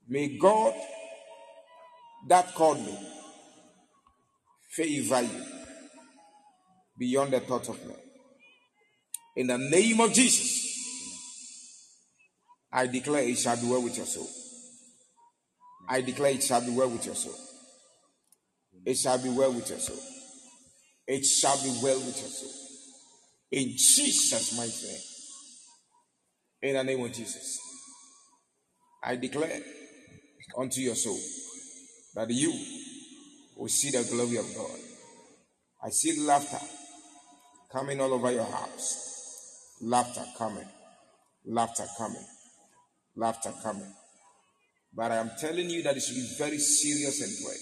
May 0.07 0.37
God 0.37 0.73
that 2.29 2.53
called 2.55 2.79
me 2.79 2.97
favor 4.69 5.21
you 5.21 5.45
beyond 6.97 7.33
the 7.33 7.41
thought 7.41 7.67
of 7.67 7.85
man. 7.85 7.97
In 9.35 9.47
the 9.47 9.57
name 9.57 9.99
of 9.99 10.13
Jesus, 10.13 10.69
I 12.71 12.87
declare 12.87 13.23
it 13.23 13.37
shall 13.37 13.57
be 13.57 13.67
well 13.69 13.83
with 13.83 13.97
your 13.97 14.05
soul. 14.05 14.29
I 15.89 15.99
declare 15.99 16.31
it 16.31 16.43
shall 16.43 16.61
be 16.61 16.71
well 16.71 16.89
with 16.89 17.05
your 17.05 17.15
soul. 17.15 17.35
It 18.85 18.95
shall 18.95 19.17
be 19.17 19.29
well 19.29 19.51
with 19.51 19.69
your 19.69 19.79
soul. 19.79 19.99
It 21.07 21.25
shall 21.25 21.57
be 21.61 21.77
well 21.83 21.97
with 21.97 22.21
your 22.21 22.29
soul. 22.29 22.53
In 23.51 23.71
Jesus' 23.71 24.57
mighty 24.57 24.87
name. 24.87 25.10
In 26.61 26.75
the 26.75 26.83
name 26.83 27.03
of 27.03 27.11
Jesus. 27.11 27.59
I 29.03 29.15
declare 29.15 29.61
unto 30.57 30.79
your 30.81 30.95
soul 30.95 31.19
that 32.15 32.29
you 32.29 32.53
will 33.57 33.67
see 33.67 33.89
the 33.89 34.07
glory 34.11 34.37
of 34.37 34.45
God. 34.55 34.79
I 35.83 35.89
see 35.89 36.21
laughter 36.25 36.63
coming 37.71 37.99
all 37.99 38.13
over 38.13 38.31
your 38.31 38.45
house. 38.45 39.77
Laughter 39.81 40.23
coming. 40.37 40.67
Laughter 41.45 41.85
coming. 41.97 42.25
Laughter 43.15 43.51
coming. 43.63 43.91
But 44.93 45.11
I 45.11 45.15
am 45.15 45.31
telling 45.39 45.69
you 45.69 45.81
that 45.83 45.95
you 45.95 46.01
should 46.01 46.15
be 46.15 46.35
very 46.37 46.59
serious 46.59 47.21
and 47.21 47.31
pray. 47.43 47.57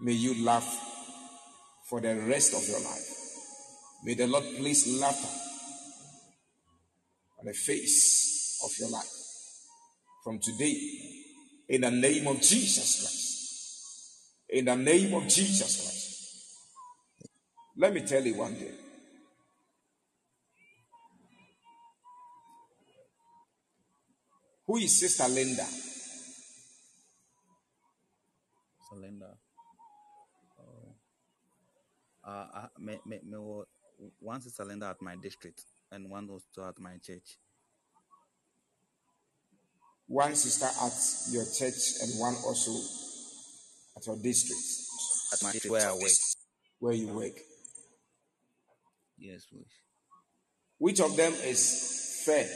May 0.00 0.12
you 0.12 0.44
laugh 0.44 0.66
for 1.88 2.00
the 2.00 2.16
rest 2.16 2.54
of 2.54 2.66
your 2.68 2.80
life. 2.80 3.27
May 4.04 4.14
the 4.14 4.26
Lord 4.26 4.44
place 4.56 5.00
laughter 5.00 5.28
on 7.40 7.46
the 7.46 7.52
face 7.52 8.60
of 8.64 8.70
your 8.78 8.90
life 8.90 9.12
from 10.24 10.38
today 10.38 10.76
in 11.68 11.82
the 11.82 11.90
name 11.90 12.26
of 12.26 12.40
Jesus 12.40 13.00
Christ. 13.00 13.24
In 14.50 14.64
the 14.66 14.76
name 14.76 15.14
of 15.14 15.24
Jesus 15.28 15.58
Christ. 15.82 16.32
Let 17.76 17.92
me 17.94 18.00
tell 18.02 18.22
you 18.24 18.36
one 18.36 18.54
thing. 18.54 18.72
Who 24.66 24.76
is 24.78 24.98
Sister 24.98 25.28
Linda? 25.28 25.66
Surrender. 28.90 29.34
Uh, 32.26 32.46
uh, 32.54 32.66
me, 32.78 32.98
me, 33.06 33.20
me, 33.24 33.38
wa- 33.38 33.64
one 34.20 34.38
is 34.38 34.54
surrender 34.54 34.86
at 34.86 35.00
my 35.02 35.16
district 35.16 35.62
and 35.90 36.08
one 36.10 36.28
also 36.28 36.68
at 36.68 36.78
my 36.78 36.96
church. 37.04 37.36
One 40.06 40.34
sister 40.34 40.66
at 40.66 41.32
your 41.34 41.44
church 41.44 42.00
and 42.02 42.18
one 42.20 42.34
also 42.46 42.72
at 43.96 44.06
your 44.06 44.16
district 44.22 44.60
At 45.32 45.42
my 45.42 45.52
district 45.52 45.72
where 45.72 45.88
I 45.88 45.92
work. 45.92 46.12
where 46.78 46.94
you 46.94 47.08
work. 47.08 47.38
Yes, 49.18 49.44
please. 49.46 49.66
Which 50.78 51.00
of 51.00 51.16
them 51.16 51.32
is 51.44 52.22
fair 52.24 52.48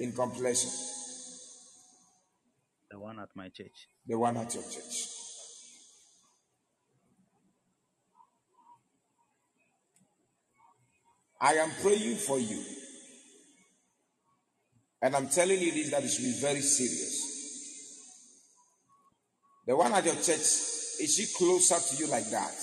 in 0.00 0.12
complexion? 0.12 0.70
The 2.90 2.98
one 2.98 3.18
at 3.20 3.28
my 3.34 3.48
church. 3.48 3.88
The 4.06 4.18
one 4.18 4.36
at 4.36 4.52
your 4.54 4.64
church. 4.64 5.13
I 11.44 11.56
am 11.56 11.70
praying 11.82 12.16
for 12.16 12.38
you. 12.38 12.58
And 15.02 15.14
I'm 15.14 15.28
telling 15.28 15.60
you 15.60 15.72
this 15.72 15.90
that 15.90 16.02
it 16.02 16.08
should 16.08 16.24
be 16.24 16.32
very 16.40 16.62
serious. 16.62 17.20
The 19.66 19.76
one 19.76 19.92
at 19.92 20.06
your 20.06 20.14
church, 20.14 20.40
is 21.00 21.14
she 21.16 21.26
closer 21.36 21.76
to 21.78 22.02
you 22.02 22.10
like 22.10 22.30
that? 22.30 22.54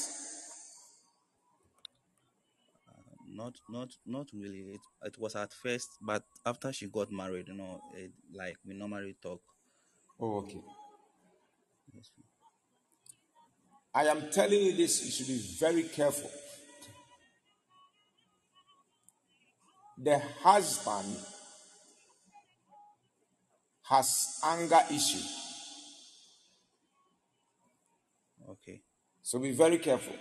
Not, 3.29 3.53
not, 3.69 3.89
not 4.07 4.27
really. 4.33 4.73
It, 4.73 4.81
it 5.03 5.19
was 5.19 5.35
at 5.35 5.53
first, 5.53 5.89
but 6.01 6.23
after 6.43 6.73
she 6.73 6.87
got 6.87 7.11
married, 7.11 7.49
you 7.49 7.53
know, 7.53 7.81
it, 7.95 8.11
like 8.33 8.55
we 8.65 8.73
normally 8.73 9.15
talk. 9.21 9.41
Oh, 10.19 10.37
okay. 10.37 10.61
Yes. 11.93 12.09
I 13.93 14.05
am 14.05 14.31
telling 14.31 14.59
you 14.59 14.75
this, 14.75 15.05
you 15.05 15.11
should 15.11 15.27
be 15.27 15.37
very 15.37 15.83
careful. 15.83 16.31
The 20.03 20.19
husband 20.41 21.15
has 23.83 24.39
anger 24.43 24.79
issue. 24.89 25.23
Okay. 28.49 28.81
So 29.21 29.37
be 29.37 29.51
very 29.51 29.77
careful. 29.77 30.15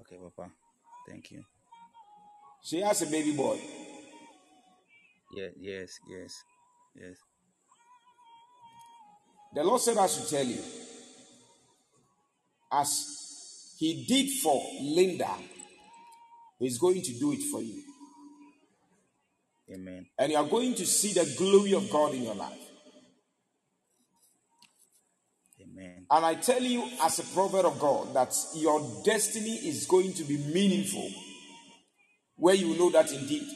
Okay, 0.00 0.16
Papa. 0.16 0.50
Thank 1.06 1.32
you. 1.32 1.44
She 2.62 2.80
has 2.80 3.02
a 3.02 3.06
baby 3.06 3.32
boy. 3.32 3.60
Yeah. 5.34 5.48
Yes. 5.60 5.98
Yes. 6.08 6.42
Yes. 6.94 7.16
The 9.54 9.64
Lord 9.64 9.80
said 9.80 9.98
I 9.98 10.06
should 10.06 10.28
tell 10.28 10.46
you, 10.46 10.62
as 12.72 13.74
He 13.78 14.04
did 14.06 14.30
for 14.42 14.62
Linda, 14.82 15.30
He's 16.58 16.78
going 16.78 17.02
to 17.02 17.12
do 17.18 17.32
it 17.32 17.42
for 17.42 17.62
you. 17.62 17.82
Amen. 19.72 20.06
And 20.18 20.32
you 20.32 20.38
are 20.38 20.46
going 20.46 20.74
to 20.74 20.86
see 20.86 21.12
the 21.12 21.34
glory 21.36 21.74
of 21.74 21.90
God 21.90 22.14
in 22.14 22.24
your 22.24 22.34
life. 22.34 22.58
Amen. 25.60 26.06
And 26.10 26.24
I 26.24 26.34
tell 26.34 26.62
you, 26.62 26.88
as 27.02 27.18
a 27.18 27.34
prophet 27.34 27.64
of 27.64 27.78
God, 27.78 28.14
that 28.14 28.34
your 28.54 29.02
destiny 29.04 29.56
is 29.68 29.86
going 29.86 30.14
to 30.14 30.24
be 30.24 30.38
meaningful, 30.38 31.10
where 32.36 32.54
you 32.54 32.76
know 32.78 32.90
that 32.90 33.12
indeed 33.12 33.46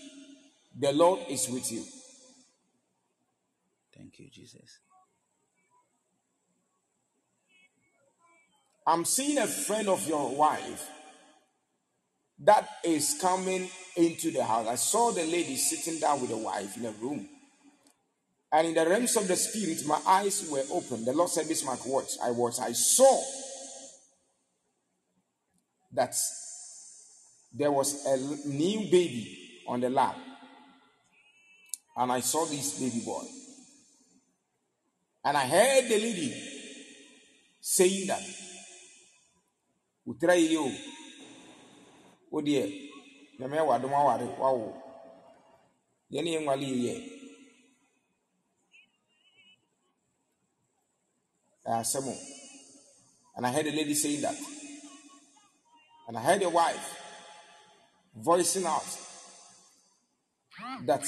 the 0.78 0.92
Lord 0.92 1.20
is 1.28 1.48
with 1.48 1.72
you. 1.72 1.84
Thank 3.96 4.18
you, 4.18 4.28
Jesus. 4.30 4.78
I'm 8.86 9.04
seeing 9.04 9.38
a 9.38 9.46
friend 9.46 9.88
of 9.88 10.06
your 10.08 10.34
wife 10.34 10.88
that 12.40 12.68
is 12.84 13.18
coming 13.20 13.68
into 13.96 14.30
the 14.30 14.44
house. 14.44 14.66
I 14.66 14.74
saw 14.74 15.10
the 15.12 15.24
lady 15.24 15.56
sitting 15.56 16.00
down 16.00 16.20
with 16.20 16.30
the 16.30 16.36
wife 16.36 16.76
in 16.76 16.86
a 16.86 16.90
room. 16.92 17.28
And 18.52 18.66
in 18.66 18.74
the 18.74 18.86
realms 18.88 19.16
of 19.16 19.28
the 19.28 19.36
spirit, 19.36 19.86
my 19.86 20.00
eyes 20.06 20.48
were 20.50 20.62
open. 20.70 21.04
The 21.04 21.12
Lord 21.12 21.30
said, 21.30 21.46
Bismark, 21.48 21.86
watch. 21.86 22.10
I 22.22 22.30
watched. 22.30 22.60
I 22.60 22.72
saw 22.72 23.22
that 25.92 26.14
there 27.54 27.70
was 27.72 28.04
a 28.06 28.16
new 28.48 28.90
baby 28.90 29.62
on 29.68 29.80
the 29.80 29.90
lap, 29.90 30.16
and 31.96 32.10
I 32.10 32.20
saw 32.20 32.46
this 32.46 32.78
baby 32.78 33.04
boy, 33.04 33.24
and 35.24 35.36
I 35.36 35.46
heard 35.46 35.84
the 35.88 35.98
lady 35.98 36.34
saying 37.60 38.06
that, 38.08 38.22
"Utira 42.32 42.32
yi 42.32 42.32
o, 42.32 42.36
o 42.36 42.42
deɛ, 42.42 42.62
nyame 43.38 43.54
ayɛ 43.58 43.66
w'adom 43.68 43.92
aware 43.92 44.26
wawo, 44.40 44.66
deɛ 46.10 46.22
ne 46.24 46.30
yɛ 46.34 46.40
nwale 46.44 46.66
yi 46.66 46.78
yɛ, 46.86 46.94
asɛm 51.66 52.08
o." 52.08 52.14
And 53.34 53.46
I 53.46 53.50
heard 53.52 53.64
the 53.66 53.72
lady 53.72 53.94
saying 53.94 54.20
that, 54.22 54.36
and 56.06 56.18
I 56.18 56.20
heard 56.20 56.40
the 56.40 56.48
wife 56.50 56.98
voicing 58.14 58.66
out 58.66 58.84
that, 60.84 61.02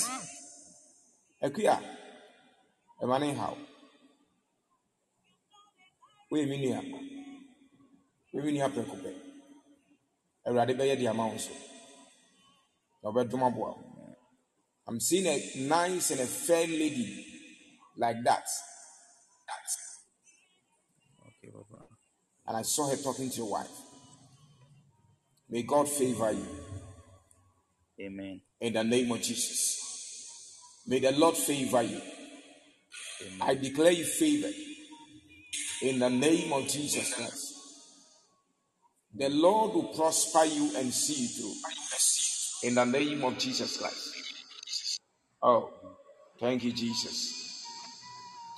"Akuya, 1.42 1.76
ɛma 3.02 3.20
ne 3.20 3.34
nhaw, 3.34 3.56
woyɛ 6.30 6.48
me 6.48 6.56
nua, 6.66 6.80
woyɛ 8.32 8.44
me 8.44 8.52
nua 8.52 8.68
prɛko 8.68 8.96
pɛ, 9.02 9.33
Awurade 10.46 10.76
bɛyɛ 10.76 10.98
de 10.98 11.06
ama 11.06 11.26
wo 11.26 11.38
so, 11.38 11.52
na 13.02 13.10
ɔbɛdom 13.10 13.42
aboa 13.46 13.70
wo." 13.76 13.94
I'm 14.86 15.00
seeing 15.00 15.26
a 15.26 15.66
nice 15.66 16.10
and 16.10 16.20
a 16.20 16.26
fair 16.26 16.66
lady 16.66 17.24
like 17.96 18.22
that. 18.24 18.46
Okay, 21.26 21.50
Papa. 21.50 21.84
And 22.46 22.56
I 22.58 22.62
saw 22.62 22.90
her 22.90 22.96
talking 22.96 23.30
to 23.30 23.36
your 23.36 23.50
wife. 23.50 23.70
May 25.48 25.62
God 25.62 25.88
favor 25.88 26.32
you 26.32 26.46
Amen. 28.00 28.40
in 28.60 28.72
the 28.74 28.84
name 28.84 29.10
of 29.12 29.22
Jesus. 29.22 29.80
May 30.86 30.98
the 30.98 31.12
Lord 31.12 31.36
favor 31.36 31.82
you. 31.82 32.00
Amen. 33.22 33.38
I 33.40 33.54
declare 33.54 33.92
you 33.92 34.04
favored 34.04 34.54
in 35.82 35.98
the 35.98 36.10
name 36.10 36.52
of 36.52 36.68
Jesus 36.68 37.14
Christ. 37.14 37.53
The 39.16 39.28
Lord 39.28 39.74
will 39.74 39.94
prosper 39.94 40.44
you 40.44 40.72
and 40.76 40.92
see 40.92 41.22
you 41.22 41.28
through 41.28 42.68
in 42.68 42.74
the 42.74 42.84
name 42.84 43.24
of 43.24 43.38
Jesus 43.38 43.76
Christ. 43.78 44.14
Oh, 45.42 45.70
thank 46.40 46.64
you, 46.64 46.72
Jesus. 46.72 47.64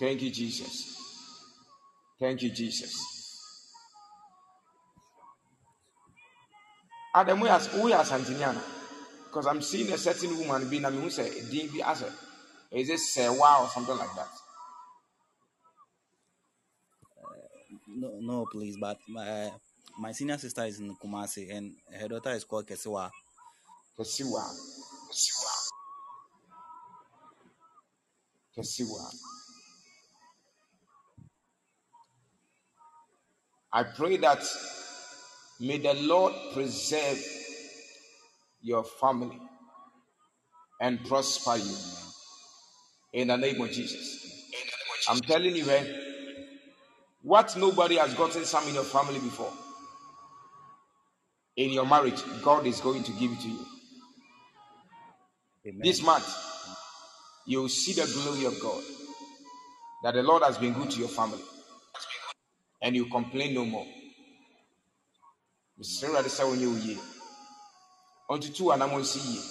Thank 0.01 0.23
you, 0.23 0.31
Jesus. 0.31 0.97
Thank 2.21 2.43
you, 2.43 2.51
Jesus. 2.51 2.95
Adam, 7.15 7.41
we 7.41 7.49
are 7.93 8.05
Santiniana 8.05 8.63
because 9.27 9.47
I'm 9.47 9.63
seeing 9.63 9.93
a 9.93 9.99
certain 9.99 10.39
woman 10.39 10.69
being 10.71 10.85
a 10.85 10.91
me 10.91 10.99
who 10.99 11.11
is 12.73 12.91
it 12.91 12.99
Sewa 12.99 13.59
or 13.63 13.69
something 13.69 13.97
like 13.97 14.15
that? 14.17 14.29
Uh, 17.23 17.77
no, 17.89 18.19
no, 18.21 18.47
please. 18.53 18.77
But 18.79 18.99
my 19.09 19.51
my 19.99 20.12
senior 20.12 20.39
sister 20.39 20.64
is 20.64 20.78
in 20.80 20.95
Kumasi, 20.97 21.55
and 21.55 21.74
her 21.99 22.09
daughter 22.09 22.30
is 22.30 22.45
called 22.45 22.66
Kesiwa. 22.66 23.11
Kesiwa. 23.99 24.43
Kesiwa. 28.57 29.14
I 33.72 33.82
pray 33.82 34.16
that 34.18 34.43
may 35.61 35.78
the 35.78 35.95
Lord 35.95 36.32
preserve 36.55 37.22
your 38.62 38.84
family 38.84 39.39
and 40.80 41.05
prosper 41.05 41.57
you 41.57 41.76
in 43.12 43.28
the 43.28 43.37
name 43.37 43.61
of 43.61 43.70
Jesus. 43.70 44.45
I'm 45.09 45.20
telling 45.20 45.55
you, 45.55 45.68
eh, 45.70 45.84
what 47.22 47.57
nobody 47.57 47.97
has 47.97 48.14
gotten 48.14 48.45
some 48.45 48.66
in 48.68 48.74
your 48.74 48.84
family 48.84 49.18
before. 49.18 49.53
In 51.57 51.71
your 51.73 51.87
marriage, 51.87 52.23
God 52.43 52.67
is 52.67 52.81
going 52.81 53.03
to 53.03 53.13
give 53.13 53.33
it 53.33 53.41
to 53.41 53.49
you. 53.49 53.67
Amen. 55.67 55.81
This 55.83 56.03
month, 56.03 56.29
you 57.47 57.63
will 57.63 57.69
see 57.69 57.95
the 57.95 58.07
glory 58.07 58.45
of 58.45 58.61
God. 58.61 58.83
That 60.03 60.15
the 60.15 60.23
Lord 60.23 60.43
has 60.43 60.59
been 60.59 60.75
good 60.75 60.91
to 60.91 60.99
your 61.01 61.09
family. 61.09 61.43
And 62.83 62.95
you 62.95 63.07
complain 63.07 63.55
no 63.55 63.65
more. 63.65 63.87
Mr. 65.81 66.05
Awurade 66.09 66.29
sɛ 66.29 66.45
wonyɛ 66.45 66.67
wo 66.67 66.77
yie. 66.77 66.99
Ɔntutu 68.31 68.73
anammɔn 68.73 69.01
nsi 69.01 69.19
yie. 69.19 69.43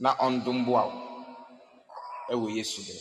Na 0.00 0.14
ɔndom 0.16 0.64
boa 0.66 0.86
wo. 0.86 1.24
Ɛwɔ 2.30 2.56
Yesu 2.56 2.82
din. 2.82 3.00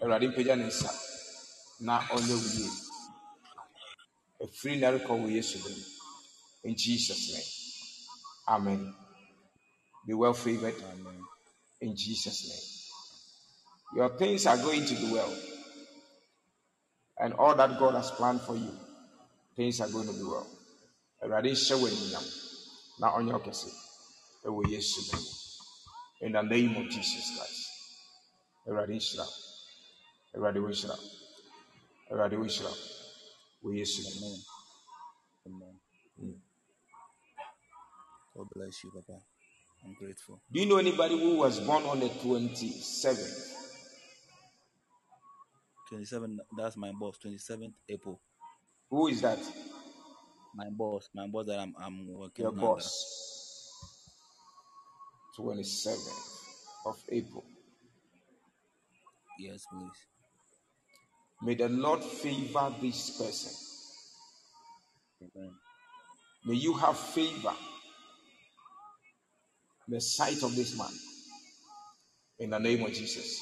Awurade 0.00 0.28
mpagya 0.28 0.56
ne 0.56 0.64
nsa. 0.66 0.90
Na 1.80 2.00
ɔnyɛ 2.00 2.34
wo 2.34 2.48
yie. 2.58 2.85
Ɛfiri 4.46 4.78
na 4.78 4.90
rekɔ 4.90 5.12
wɔ 5.20 5.28
Yesu 5.34 5.58
din. 5.58 5.84
In 6.64 6.76
Jesus' 6.76 7.32
name. 7.32 7.50
Amen. 8.48 8.94
Be 10.06 10.14
well 10.14 10.34
favored. 10.34 10.74
Amen. 10.92 11.20
In 11.80 11.96
Jesus' 11.96 12.48
name. 12.48 13.98
Your 13.98 14.16
things 14.16 14.46
are 14.46 14.56
going 14.56 14.84
to 14.84 14.94
do 14.94 15.12
well. 15.12 15.34
And 17.18 17.34
all 17.34 17.54
that 17.56 17.78
God 17.78 17.94
has 17.94 18.10
planned 18.12 18.40
for 18.42 18.54
you, 18.56 18.70
things 19.56 19.80
are 19.80 19.88
going 19.88 20.06
to 20.06 20.12
do 20.12 20.30
well. 20.30 20.46
Awurade 21.22 21.50
nhyɛ 21.50 21.80
wo 21.80 21.88
animuonyam 21.88 22.26
na 23.00 23.10
ɔnyɛ 23.16 23.32
wo 23.32 23.38
kɛse 23.40 23.70
ɛwɔ 24.44 24.70
Yesu 24.70 25.00
din. 25.10 25.26
In 26.20 26.32
the 26.32 26.42
name 26.42 26.76
of 26.76 26.90
Jesus 26.90 27.36
Christ. 27.36 27.68
Awurade 28.68 28.90
nhyira. 28.90 29.26
Awurade 30.36 30.62
wo 30.62 30.68
nhyira. 30.68 30.98
Awurade 32.10 32.38
wo 32.38 32.44
nhyira 32.44 32.96
wo. 33.62 33.70
Wɔ 33.70 33.76
Yesu 33.78 34.02
din. 34.02 34.22
Amen. 35.46 35.80
Amen. 36.18 36.42
God 38.34 38.48
bless 38.54 38.84
you, 38.84 38.90
Papa. 38.92 39.20
I'm 39.84 39.94
grateful. 39.94 40.40
Do 40.52 40.60
you 40.60 40.66
know 40.66 40.78
anybody 40.78 41.18
who 41.18 41.36
was 41.38 41.60
born 41.60 41.84
on 41.84 42.00
the 42.00 42.08
27th? 42.08 43.54
27, 45.88 46.40
that's 46.56 46.76
my 46.76 46.92
boss, 46.92 47.18
27th 47.24 47.74
April. 47.88 48.20
Who 48.90 49.08
is 49.08 49.22
that? 49.22 49.38
My 50.54 50.68
boss, 50.70 51.08
my 51.14 51.26
boss 51.28 51.46
that 51.46 51.60
I'm, 51.60 51.74
I'm 51.78 52.08
working 52.12 52.44
Your 52.44 52.52
under. 52.52 52.60
boss. 52.60 53.24
27th 55.38 56.86
of 56.86 56.98
April. 57.10 57.44
Yes, 59.38 59.66
please. 59.70 60.15
May 61.46 61.54
the 61.54 61.68
Lord 61.68 62.02
favor 62.02 62.74
this 62.82 63.10
person. 63.10 63.52
Amen. 65.22 65.52
May 66.44 66.54
you 66.54 66.74
have 66.74 66.98
favor 66.98 67.52
in 69.86 69.94
the 69.94 70.00
sight 70.00 70.42
of 70.42 70.56
this 70.56 70.76
man. 70.76 70.90
In 72.40 72.50
the 72.50 72.58
name 72.58 72.84
of 72.84 72.92
Jesus. 72.92 73.40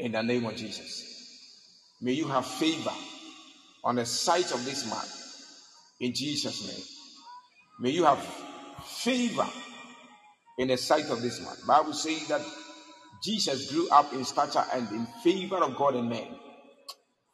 In 0.00 0.10
the 0.10 0.20
name 0.20 0.46
of 0.46 0.56
Jesus. 0.56 1.94
May 2.02 2.14
you 2.14 2.26
have 2.26 2.44
favor 2.44 2.90
on 3.84 3.94
the 3.94 4.06
sight 4.06 4.50
of 4.50 4.64
this 4.64 4.84
man. 4.90 5.06
In 6.00 6.12
Jesus' 6.12 6.66
name. 6.66 6.86
May 7.78 7.90
you 7.90 8.02
have 8.02 8.18
favor 8.84 9.46
in 10.58 10.66
the 10.66 10.76
sight 10.76 11.08
of 11.08 11.22
this 11.22 11.40
man. 11.40 11.54
Bible 11.68 11.92
says 11.92 12.26
that 12.26 12.42
Jesus 13.24 13.72
grew 13.72 13.88
up 13.90 14.12
in 14.12 14.24
stature 14.24 14.64
and 14.72 14.88
in 14.90 15.06
favor 15.24 15.58
of 15.58 15.76
God 15.76 15.96
and 15.96 16.08
men. 16.08 16.28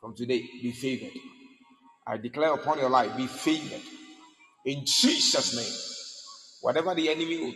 From 0.00 0.14
today, 0.16 0.40
be 0.62 0.72
favored. 0.72 1.12
I 2.06 2.16
declare 2.18 2.54
upon 2.54 2.78
your 2.78 2.90
life, 2.90 3.16
be 3.16 3.26
favored. 3.26 3.82
In 4.64 4.84
Jesus' 4.84 5.56
name. 5.56 5.92
Whatever 6.62 6.94
the 6.94 7.08
enemy 7.10 7.38
will 7.38 7.54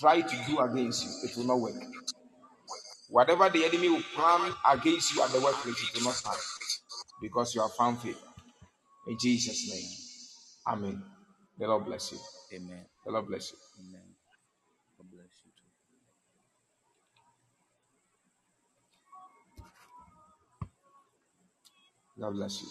try 0.00 0.20
to 0.20 0.36
do 0.46 0.58
against 0.60 1.04
you, 1.04 1.30
it 1.30 1.36
will 1.36 1.46
not 1.46 1.60
work. 1.60 1.74
Whatever 3.10 3.48
the 3.50 3.64
enemy 3.64 3.88
will 3.90 4.02
plan 4.14 4.52
against 4.70 5.14
you 5.14 5.22
at 5.22 5.30
the 5.30 5.40
workplace, 5.40 5.76
it 5.82 5.98
will 5.98 6.06
not 6.06 6.14
stand. 6.14 6.38
Because 7.22 7.54
you 7.54 7.62
have 7.62 7.72
found 7.74 8.00
favor. 8.00 8.18
In 9.08 9.16
Jesus' 9.20 9.70
name. 9.70 10.76
Amen. 10.76 11.02
The 11.58 11.66
Lord 11.66 11.86
bless 11.86 12.12
you. 12.12 12.18
Amen. 12.54 12.86
The 13.04 13.12
Lord 13.12 13.26
bless 13.28 13.52
you. 13.52 13.58
Amen. 13.80 14.11
God 22.18 22.34
bless 22.34 22.62
you. 22.62 22.68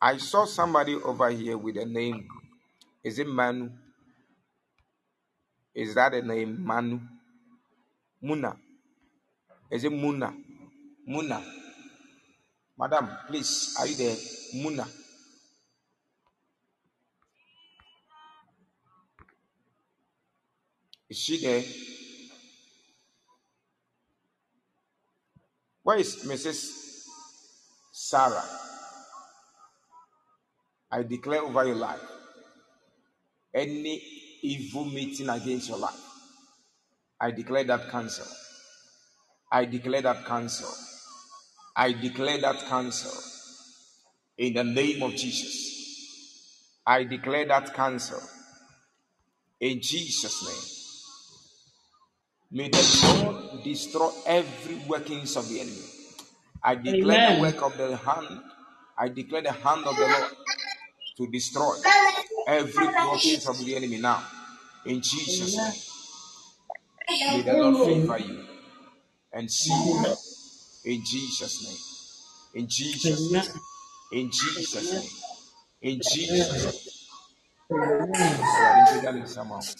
I 0.00 0.16
saw 0.18 0.44
somebody 0.44 0.94
over 0.96 1.30
here 1.30 1.56
with 1.56 1.76
a 1.76 1.84
name. 1.84 2.26
Is 3.04 3.18
it 3.18 3.26
Manu? 3.26 3.70
Is 5.74 5.94
that 5.94 6.14
a 6.14 6.22
name? 6.22 6.64
Manu? 6.64 7.00
Muna? 8.22 8.56
Is 9.70 9.84
it 9.84 9.92
Muna? 9.92 10.34
Muna. 11.08 11.42
Madam, 12.78 13.08
please, 13.28 13.76
are 13.78 13.86
you 13.86 13.96
there? 13.96 14.16
Muna. 14.56 14.86
Is 21.08 21.18
she 21.18 21.40
there? 21.40 21.62
Where 25.82 25.98
is 25.98 26.24
Mrs. 26.24 27.06
Sarah? 27.92 28.44
I 30.90 31.02
declare 31.02 31.42
over 31.42 31.66
your 31.66 31.76
life 31.76 32.00
any 33.54 34.02
evil 34.42 34.84
meeting 34.84 35.28
against 35.28 35.68
your 35.68 35.78
life. 35.78 36.00
I 37.20 37.30
declare 37.30 37.64
that 37.64 37.90
cancel. 37.90 38.26
I 39.50 39.64
declare 39.64 40.02
that 40.02 40.24
cancel. 40.26 40.70
I 41.74 41.92
declare 41.92 42.40
that 42.40 42.56
cancel 42.68 43.12
in 44.38 44.54
the 44.54 44.64
name 44.64 45.02
of 45.02 45.12
Jesus. 45.12 46.78
I 46.86 47.04
declare 47.04 47.46
that 47.46 47.72
cancel 47.74 48.20
in 49.60 49.80
Jesus' 49.80 50.42
name. 50.44 50.81
May 52.52 52.68
the 52.68 53.24
Lord 53.24 53.64
destroy 53.64 54.10
every 54.26 54.76
workings 54.88 55.36
of 55.36 55.48
the 55.48 55.60
enemy. 55.60 55.82
I 56.62 56.74
declare 56.76 57.18
the 57.18 57.32
work 57.40 57.62
of 57.62 57.76
the 57.78 57.96
hand. 57.96 58.40
I 58.98 59.08
declare 59.08 59.42
the 59.42 59.52
hand 59.52 59.86
of 59.86 59.96
the 59.96 60.06
Lord 60.06 60.32
to 61.16 61.26
destroy 61.32 61.76
every 62.46 62.88
workings 62.88 63.48
of 63.48 63.58
the 63.64 63.76
enemy 63.76 63.98
now. 63.98 64.22
In 64.86 65.00
Jesus' 65.02 65.56
name. 65.56 65.82
May 67.28 67.42
the 67.42 67.54
Lord 67.54 67.76
favor 67.78 68.18
you 68.18 68.44
and 69.32 69.50
see 69.50 69.72
you 69.72 70.04
in 70.84 71.02
Jesus' 71.04 71.64
name. 71.64 72.62
In 72.64 72.68
Jesus' 72.68 73.32
name. 73.32 73.44
In 74.12 74.30
Jesus' 74.30 74.92
name. 74.92 75.10
In 75.82 76.00
Jesus' 76.02 76.66
name. 76.66 76.80
Amen. 77.72 78.42
Awurade 78.42 78.82
mpagya 78.82 79.12
ne 79.12 79.20
nsam 79.22 79.52
a 79.52 79.58
wo. 79.58 79.74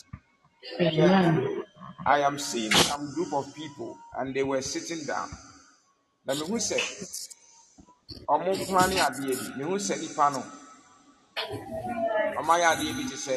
Hwɛ, 0.96 1.04
Amen. 1.04 1.61
I 2.04 2.20
am 2.20 2.38
seeing 2.38 2.72
some 2.72 3.12
group 3.14 3.32
of 3.32 3.54
people 3.54 3.96
and 4.18 4.34
they 4.34 4.42
were 4.42 4.62
sitting 4.62 5.06
down. 5.06 5.28
Na 6.26 6.34
mehu 6.34 6.58
sɛ 6.58 6.78
ɔmo 8.28 8.52
plane 8.66 8.98
adeɛ 8.98 9.34
bi. 9.38 9.46
Mehu 9.58 9.76
sɛ 9.78 10.00
nipa 10.00 10.30
no 10.30 10.42
ɔmo 12.38 12.50
ayɛ 12.54 12.66
adeɛ 12.72 12.92
bi 12.96 13.08
te 13.10 13.16
sɛ 13.16 13.36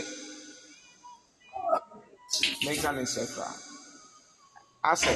menka 2.66 2.92
ne 2.96 3.02
nsɛ 3.04 3.22
koraa. 3.34 3.56
Asɛ 4.84 5.14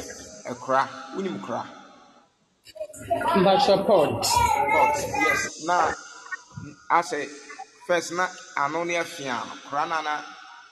ɛkora. 0.49 0.83
Wonim 1.15 1.41
kora? 1.45 1.63
But 3.43 3.67
your 3.67 3.83
pot. 3.85 4.23
Pot. 4.23 4.95
Yes. 4.97 5.63
Na 5.65 5.91
asɛ 6.89 7.27
first 7.87 8.11
na 8.13 8.27
ano 8.57 8.83
ne 8.83 8.93
afia 8.95 9.45
no. 9.45 9.53
Kora 9.69 9.85
na 9.87 10.01
na 10.01 10.21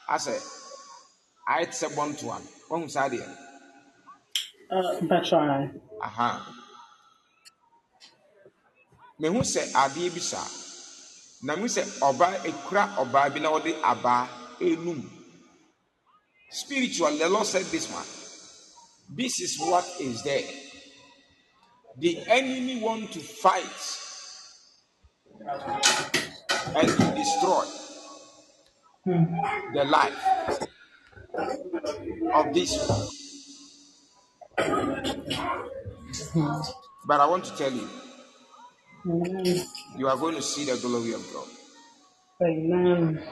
asɛ 0.10 0.34
ayɛ 1.48 1.66
te 1.66 1.76
sɛ 1.80 1.88
bɔntoa 1.96 2.38
no. 2.40 2.50
Wahu 2.70 2.90
saa? 2.90 3.10
Uh, 4.70 5.02
but 5.02 5.24
try. 5.24 5.70
Aha. 6.02 6.30
Mehu 9.20 9.42
sɛ 9.42 9.62
adeɛ 9.74 10.14
bi 10.14 10.20
saa. 10.20 10.48
Na 11.44 11.56
mehu 11.56 11.68
sɛ 11.68 11.84
ɔbaa 12.00 12.44
ekura 12.46 12.84
ɔbaa 12.98 13.34
bi 13.34 13.40
na 13.40 13.50
ɔde 13.50 13.82
abaa 13.82 14.28
enum. 14.60 15.02
Spiritual, 16.50 17.18
the 17.18 17.28
Lord 17.30 17.46
said 17.46 17.66
this 17.66 17.92
one. 17.92 18.06
This 19.16 19.42
is 19.42 19.60
what 19.60 19.86
is 20.00 20.24
there. 20.24 20.48
The 21.98 22.20
enemy 22.28 22.80
want 22.82 23.12
to 23.14 23.20
fight 23.20 23.80
and 26.76 26.88
to 26.88 27.16
destroy 27.16 27.66
the 29.74 29.84
life 29.86 30.67
of 32.34 32.54
this. 32.54 32.78
But 37.08 37.22
I 37.22 37.26
want 37.28 37.46
to 37.46 37.58
tell 37.58 37.72
you, 37.72 37.88
Amen. 39.08 39.66
you 39.98 40.08
are 40.08 40.18
going 40.18 40.36
to 40.36 40.42
see 40.42 40.66
the 40.66 40.78
glory 40.78 41.14
of 41.14 41.26
God. 41.34 41.48
Amen. 42.44 43.24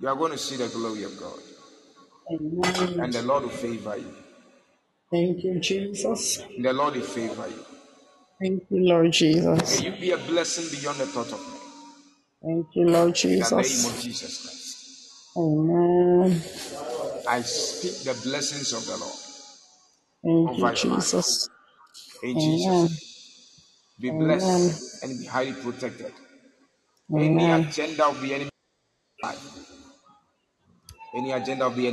You 0.00 0.08
are 0.08 0.16
going 0.16 0.32
to 0.32 0.38
see 0.38 0.56
the 0.56 0.68
glory 0.68 1.04
of 1.04 1.18
God. 1.18 1.38
Amen. 2.30 3.00
And 3.00 3.12
the 3.12 3.22
Lord 3.22 3.44
will 3.44 3.50
favor 3.50 3.96
you. 3.96 4.14
Thank 5.10 5.44
you, 5.44 5.60
Jesus. 5.60 6.42
The 6.58 6.72
Lord 6.72 6.94
will 6.96 7.02
favor 7.02 7.46
you. 7.48 7.64
Thank 8.40 8.64
you, 8.70 8.88
Lord 8.88 9.12
Jesus. 9.12 9.80
May 9.80 9.90
you 9.90 10.00
be 10.00 10.10
a 10.12 10.18
blessing 10.18 10.66
beyond 10.80 10.98
the 10.98 11.06
thought 11.06 11.32
of 11.32 11.40
man. 11.40 11.61
Thank 12.44 12.68
you, 12.76 12.86
Lord 12.88 13.14
In 13.24 13.38
the 13.38 13.52
name 13.52 13.84
Jesus. 13.84 13.86
of 13.86 14.00
Jesus 14.00 14.42
Christ. 14.42 14.78
Amen. 15.36 16.42
I 17.28 17.42
speak 17.42 18.04
the 18.04 18.20
blessings 18.28 18.72
of 18.74 18.86
the 18.86 18.96
Lord 18.98 19.18
Thank 20.24 20.58
you, 20.58 20.70
over 20.70 20.74
your 20.74 20.86
life. 20.88 21.08
Jesus. 21.08 21.48
In 22.22 22.36
Amen. 22.36 22.38
Jesus' 22.38 23.00
name. 24.00 24.12
Be 24.12 24.18
Amen. 24.18 24.80
blessed 24.90 25.02
and 25.02 25.18
be 25.20 25.26
highly 25.26 25.54
protected. 25.54 26.12
Any 27.18 27.48
Amen. 27.48 27.50
agenda 27.50 28.06
of 28.06 28.20
the 28.22 28.34
enemy, 28.34 28.50
any 31.14 31.32
agenda 31.32 31.66
of 31.66 31.76
the 31.76 31.82
enemy. 31.82 31.90